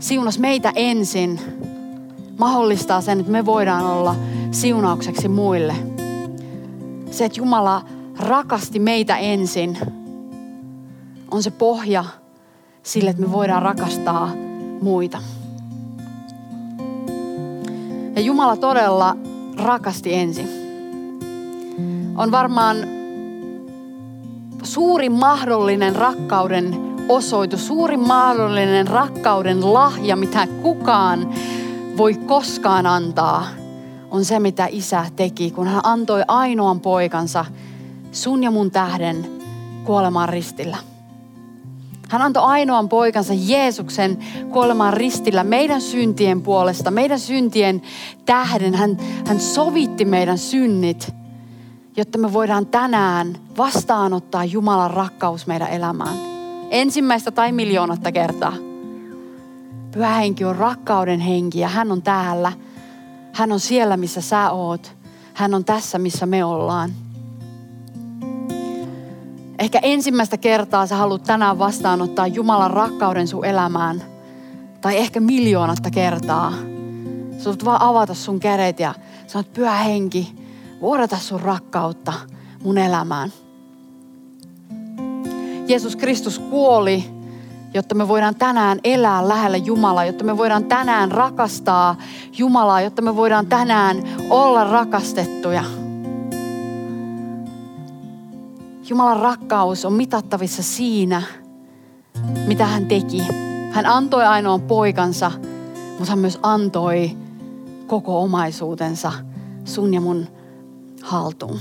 siunas 0.03 0.39
meitä 0.39 0.71
ensin, 0.75 1.39
mahdollistaa 2.39 3.01
sen, 3.01 3.19
että 3.19 3.31
me 3.31 3.45
voidaan 3.45 3.85
olla 3.85 4.15
siunaukseksi 4.51 5.27
muille. 5.27 5.75
Se, 7.11 7.25
että 7.25 7.39
Jumala 7.39 7.85
rakasti 8.19 8.79
meitä 8.79 9.17
ensin, 9.17 9.77
on 11.31 11.43
se 11.43 11.51
pohja 11.51 12.05
sille, 12.83 13.09
että 13.09 13.21
me 13.21 13.31
voidaan 13.31 13.61
rakastaa 13.61 14.31
muita. 14.81 15.21
Ja 18.15 18.21
Jumala 18.21 18.57
todella 18.57 19.17
rakasti 19.57 20.13
ensin. 20.13 20.49
On 22.17 22.31
varmaan 22.31 22.77
suurin 24.63 25.11
mahdollinen 25.11 25.95
rakkauden 25.95 26.92
osoitus, 27.09 27.67
suurin 27.67 27.99
mahdollinen 27.99 28.87
rakkauden 28.87 29.73
lahja, 29.73 30.15
mitä 30.15 30.47
kukaan 30.61 31.33
voi 31.97 32.13
koskaan 32.13 32.85
antaa, 32.85 33.47
on 34.11 34.25
se, 34.25 34.39
mitä 34.39 34.67
isä 34.71 35.05
teki, 35.15 35.51
kun 35.51 35.67
hän 35.67 35.81
antoi 35.83 36.23
ainoan 36.27 36.79
poikansa 36.79 37.45
sun 38.11 38.43
ja 38.43 38.51
mun 38.51 38.71
tähden 38.71 39.25
kuolemaan 39.83 40.29
ristillä. 40.29 40.77
Hän 42.09 42.21
antoi 42.21 42.43
ainoan 42.43 42.89
poikansa 42.89 43.33
Jeesuksen 43.37 44.17
kuolemaan 44.51 44.93
ristillä 44.93 45.43
meidän 45.43 45.81
syntien 45.81 46.41
puolesta, 46.41 46.91
meidän 46.91 47.19
syntien 47.19 47.81
tähden. 48.25 48.75
Hän, 48.75 48.97
hän 49.27 49.39
sovitti 49.39 50.05
meidän 50.05 50.37
synnit, 50.37 51.13
jotta 51.97 52.17
me 52.17 52.33
voidaan 52.33 52.65
tänään 52.65 53.37
vastaanottaa 53.57 54.45
Jumalan 54.45 54.91
rakkaus 54.91 55.47
meidän 55.47 55.69
elämään. 55.69 56.32
Ensimmäistä 56.73 57.31
tai 57.31 57.51
miljoonatta 57.51 58.11
kertaa. 58.11 58.53
Pyhä 59.91 60.09
henki 60.09 60.45
on 60.45 60.55
rakkauden 60.55 61.19
henki 61.19 61.59
ja 61.59 61.67
hän 61.67 61.91
on 61.91 62.01
täällä. 62.01 62.51
Hän 63.33 63.51
on 63.51 63.59
siellä, 63.59 63.97
missä 63.97 64.21
sä 64.21 64.51
oot. 64.51 64.95
Hän 65.33 65.53
on 65.53 65.65
tässä, 65.65 65.99
missä 65.99 66.25
me 66.25 66.45
ollaan. 66.45 66.91
Ehkä 69.59 69.79
ensimmäistä 69.81 70.37
kertaa 70.37 70.87
sä 70.87 70.95
haluat 70.95 71.23
tänään 71.23 71.59
vastaanottaa 71.59 72.27
Jumalan 72.27 72.71
rakkauden 72.71 73.27
sun 73.27 73.45
elämään. 73.45 74.03
Tai 74.81 74.97
ehkä 74.97 75.19
miljoonatta 75.19 75.89
kertaa. 75.91 76.53
Sä 77.37 77.45
voit 77.45 77.65
vaan 77.65 77.81
avata 77.81 78.13
sun 78.13 78.39
kädet 78.39 78.79
ja 78.79 78.93
sanot, 79.27 79.53
pyhä 79.53 79.75
henki, 79.75 80.35
vuodata 80.81 81.17
sun 81.17 81.41
rakkautta 81.41 82.13
mun 82.63 82.77
elämään. 82.77 83.33
Jeesus 85.67 85.95
Kristus 85.95 86.39
kuoli 86.39 87.23
jotta 87.73 87.95
me 87.95 88.07
voidaan 88.07 88.35
tänään 88.35 88.79
elää 88.83 89.27
lähellä 89.27 89.57
Jumalaa, 89.57 90.05
jotta 90.05 90.23
me 90.23 90.37
voidaan 90.37 90.65
tänään 90.65 91.11
rakastaa 91.11 91.95
Jumalaa, 92.37 92.81
jotta 92.81 93.01
me 93.01 93.15
voidaan 93.15 93.47
tänään 93.47 94.03
olla 94.29 94.63
rakastettuja. 94.63 95.63
Jumalan 98.89 99.19
rakkaus 99.19 99.85
on 99.85 99.93
mitattavissa 99.93 100.63
siinä, 100.63 101.21
mitä 102.47 102.65
hän 102.65 102.85
teki. 102.85 103.23
Hän 103.71 103.85
antoi 103.85 104.25
ainoan 104.25 104.61
poikansa, 104.61 105.31
mutta 105.89 106.09
hän 106.09 106.19
myös 106.19 106.39
antoi 106.43 107.17
koko 107.87 108.21
omaisuutensa 108.21 109.13
sun 109.65 109.93
ja 109.93 110.01
mun 110.01 110.27
haltuun. 111.01 111.59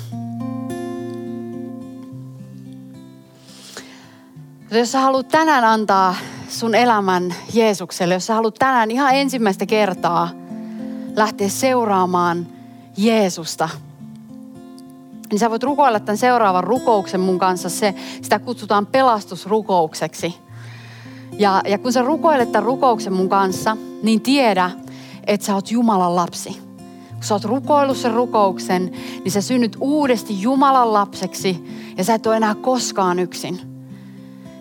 Jos 4.79 4.93
sä 4.93 5.01
haluat 5.01 5.29
tänään 5.29 5.65
antaa 5.65 6.15
sun 6.49 6.75
elämän 6.75 7.35
Jeesukselle, 7.53 8.15
jos 8.15 8.27
sä 8.27 8.35
haluat 8.35 8.55
tänään 8.55 8.91
ihan 8.91 9.15
ensimmäistä 9.15 9.67
kertaa 9.67 10.31
lähteä 11.17 11.49
seuraamaan 11.49 12.47
Jeesusta, 12.97 13.69
niin 15.31 15.39
sä 15.39 15.51
voit 15.51 15.63
rukoilla 15.63 16.01
tämän 16.01 16.19
seuraavan 16.19 16.65
rukouksen 16.65 17.21
mun 17.21 17.39
kanssa. 17.39 17.69
Se, 17.69 17.95
sitä 18.23 18.39
kutsutaan 18.39 18.87
pelastusrukoukseksi. 18.87 20.35
Ja, 21.39 21.63
ja 21.69 21.79
kun 21.79 21.93
sä 21.93 22.03
rukoilet 22.03 22.53
tämän 22.53 22.67
rukouksen 22.67 23.13
mun 23.13 23.29
kanssa, 23.29 23.77
niin 24.03 24.21
tiedä, 24.21 24.71
että 25.27 25.47
sä 25.47 25.55
oot 25.55 25.71
Jumalan 25.71 26.17
lapsi. 26.17 26.61
Kun 27.15 27.23
sä 27.25 27.35
oot 27.35 27.45
rukoillut 27.45 27.97
sen 27.97 28.15
rukouksen, 28.15 28.93
niin 29.25 29.33
sä 29.33 29.41
synnyt 29.41 29.77
uudesti 29.81 30.43
Jumalan 30.43 30.93
lapseksi 30.93 31.65
ja 31.97 32.05
sä 32.05 32.15
et 32.15 32.27
ole 32.27 32.37
enää 32.37 32.55
koskaan 32.55 33.19
yksin. 33.19 33.72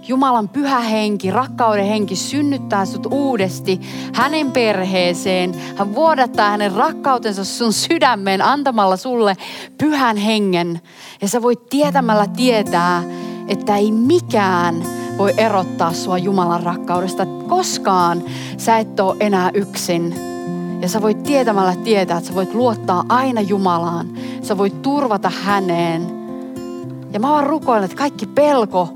Jumalan 0.08 0.50
pyhä 0.50 0.80
henki, 0.80 1.32
rakkauden 1.32 1.86
henki 1.86 2.16
synnyttää 2.16 2.86
sut 2.86 3.08
uudesti 3.12 3.82
hänen 4.14 4.52
perheeseen. 4.52 5.56
Hän 5.78 5.96
vuodattaa 5.96 6.50
hänen 6.50 6.72
rakkautensa 6.72 7.46
sun 7.46 7.74
sydämeen 7.74 8.42
antamalla 8.42 8.98
sulle 8.98 9.36
pyhän 9.78 10.18
hengen. 10.18 10.82
Ja 11.22 11.28
sä 11.28 11.42
voit 11.42 11.70
tietämällä 11.70 12.28
tietää, 12.28 13.04
että 13.48 13.76
ei 13.76 13.92
mikään 13.92 14.84
voi 15.18 15.34
erottaa 15.38 15.94
sua 15.94 16.18
Jumalan 16.18 16.64
rakkaudesta. 16.64 17.26
Koskaan 17.26 18.24
sä 18.58 18.78
et 18.78 19.00
ole 19.00 19.16
enää 19.20 19.52
yksin. 19.54 20.16
Ja 20.82 20.90
sä 20.90 21.02
voit 21.02 21.24
tietämällä 21.24 21.76
tietää, 21.76 22.18
että 22.18 22.28
sä 22.28 22.36
voit 22.36 22.54
luottaa 22.54 23.04
aina 23.10 23.42
Jumalaan. 23.42 24.08
Sä 24.42 24.58
voit 24.58 24.82
turvata 24.82 25.32
häneen. 25.44 26.22
Ja 27.14 27.20
mä 27.20 27.30
vaan 27.30 27.48
rukoilen, 27.48 27.84
että 27.84 27.98
kaikki 27.98 28.26
pelko 28.26 28.90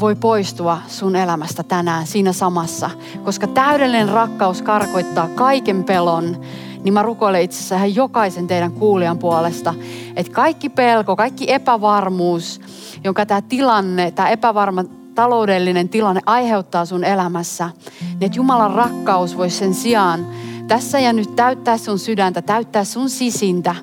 voi 0.00 0.16
poistua 0.16 0.78
sun 0.88 1.16
elämästä 1.16 1.62
tänään 1.62 2.06
siinä 2.06 2.32
samassa. 2.32 2.90
Koska 3.24 3.46
täydellinen 3.46 4.08
rakkaus 4.08 4.62
karkoittaa 4.62 5.28
kaiken 5.28 5.84
pelon, 5.84 6.40
niin 6.84 6.94
mä 6.94 7.02
rukoilen 7.02 7.42
itse 7.42 7.56
asiassa 7.56 7.76
ihan 7.76 7.94
jokaisen 7.94 8.46
teidän 8.46 8.72
kuulijan 8.72 9.18
puolesta, 9.18 9.74
että 10.16 10.32
kaikki 10.32 10.68
pelko, 10.68 11.16
kaikki 11.16 11.52
epävarmuus, 11.52 12.60
jonka 13.04 13.26
tämä 13.26 13.42
tilanne, 13.42 14.10
tämä 14.10 14.28
epävarma 14.28 14.84
taloudellinen 15.14 15.88
tilanne 15.88 16.20
aiheuttaa 16.26 16.84
sun 16.84 17.04
elämässä, 17.04 17.70
niin 18.00 18.24
että 18.24 18.36
Jumalan 18.36 18.74
rakkaus 18.74 19.36
voisi 19.36 19.56
sen 19.56 19.74
sijaan 19.74 20.26
tässä 20.68 20.98
ja 20.98 21.12
nyt 21.12 21.36
täyttää 21.36 21.78
sun 21.78 21.98
sydäntä, 21.98 22.42
täyttää 22.42 22.84
sun 22.84 23.10
sisintä, 23.10 23.74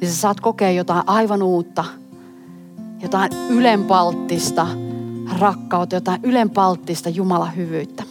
niin 0.00 0.10
sä 0.10 0.16
saat 0.16 0.40
kokea 0.40 0.70
jotain 0.70 1.02
aivan 1.06 1.42
uutta, 1.42 1.84
jotain 3.02 3.30
ylenpalttista 3.48 4.66
rakkautta, 5.38 5.96
jotain 5.96 6.20
ylenpalttista 6.22 7.08
Jumalan 7.08 7.56
hyvyyttä. 7.56 8.02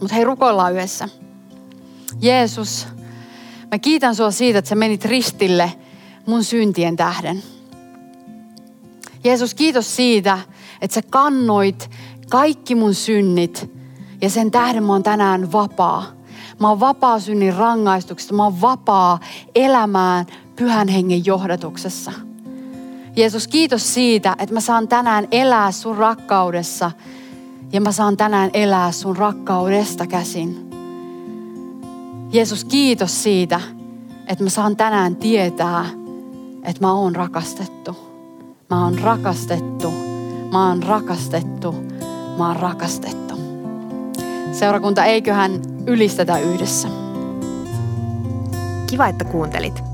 Mutta 0.00 0.14
hei, 0.14 0.24
rukoillaan 0.24 0.72
yhdessä. 0.72 1.08
Jeesus, 2.20 2.86
mä 3.70 3.78
kiitän 3.78 4.14
sua 4.14 4.30
siitä, 4.30 4.58
että 4.58 4.68
sä 4.68 4.74
menit 4.74 5.04
ristille 5.04 5.72
mun 6.26 6.44
syntien 6.44 6.96
tähden. 6.96 7.42
Jeesus, 9.24 9.54
kiitos 9.54 9.96
siitä, 9.96 10.38
että 10.80 10.94
sä 10.94 11.02
kannoit 11.10 11.90
kaikki 12.30 12.74
mun 12.74 12.94
synnit 12.94 13.70
ja 14.22 14.30
sen 14.30 14.50
tähden 14.50 14.84
mä 14.84 14.92
oon 14.92 15.02
tänään 15.02 15.52
vapaa. 15.52 16.04
Mä 16.60 16.68
oon 16.68 16.80
vapaa 16.80 17.20
synnin 17.20 17.54
rangaistuksesta. 17.54 18.34
Mä 18.34 18.44
oon 18.44 18.60
vapaa 18.60 19.20
elämään 19.54 20.26
pyhän 20.56 20.88
hengen 20.88 21.26
johdatuksessa. 21.26 22.12
Jeesus, 23.16 23.48
kiitos 23.48 23.94
siitä, 23.94 24.36
että 24.38 24.54
mä 24.54 24.60
saan 24.60 24.88
tänään 24.88 25.28
elää 25.30 25.72
sun 25.72 25.96
rakkaudessa 25.96 26.90
ja 27.72 27.80
mä 27.80 27.92
saan 27.92 28.16
tänään 28.16 28.50
elää 28.52 28.92
sun 28.92 29.16
rakkaudesta 29.16 30.06
käsin. 30.06 30.70
Jeesus, 32.32 32.64
kiitos 32.64 33.22
siitä, 33.22 33.60
että 34.28 34.44
mä 34.44 34.50
saan 34.50 34.76
tänään 34.76 35.16
tietää, 35.16 35.84
että 36.62 36.80
mä 36.80 36.92
oon 36.92 37.16
rakastettu. 37.16 37.96
Mä 38.70 38.84
oon 38.84 38.98
rakastettu. 38.98 39.90
Mä 40.52 40.68
oon 40.68 40.82
rakastettu. 40.82 41.74
Mä 42.38 42.46
oon 42.46 42.56
rakastettu. 42.56 43.34
Seurakunta, 44.52 45.04
eiköhän 45.04 45.52
ylistetä 45.86 46.38
yhdessä. 46.38 46.88
Kiva, 48.86 49.06
että 49.06 49.24
kuuntelit. 49.24 49.93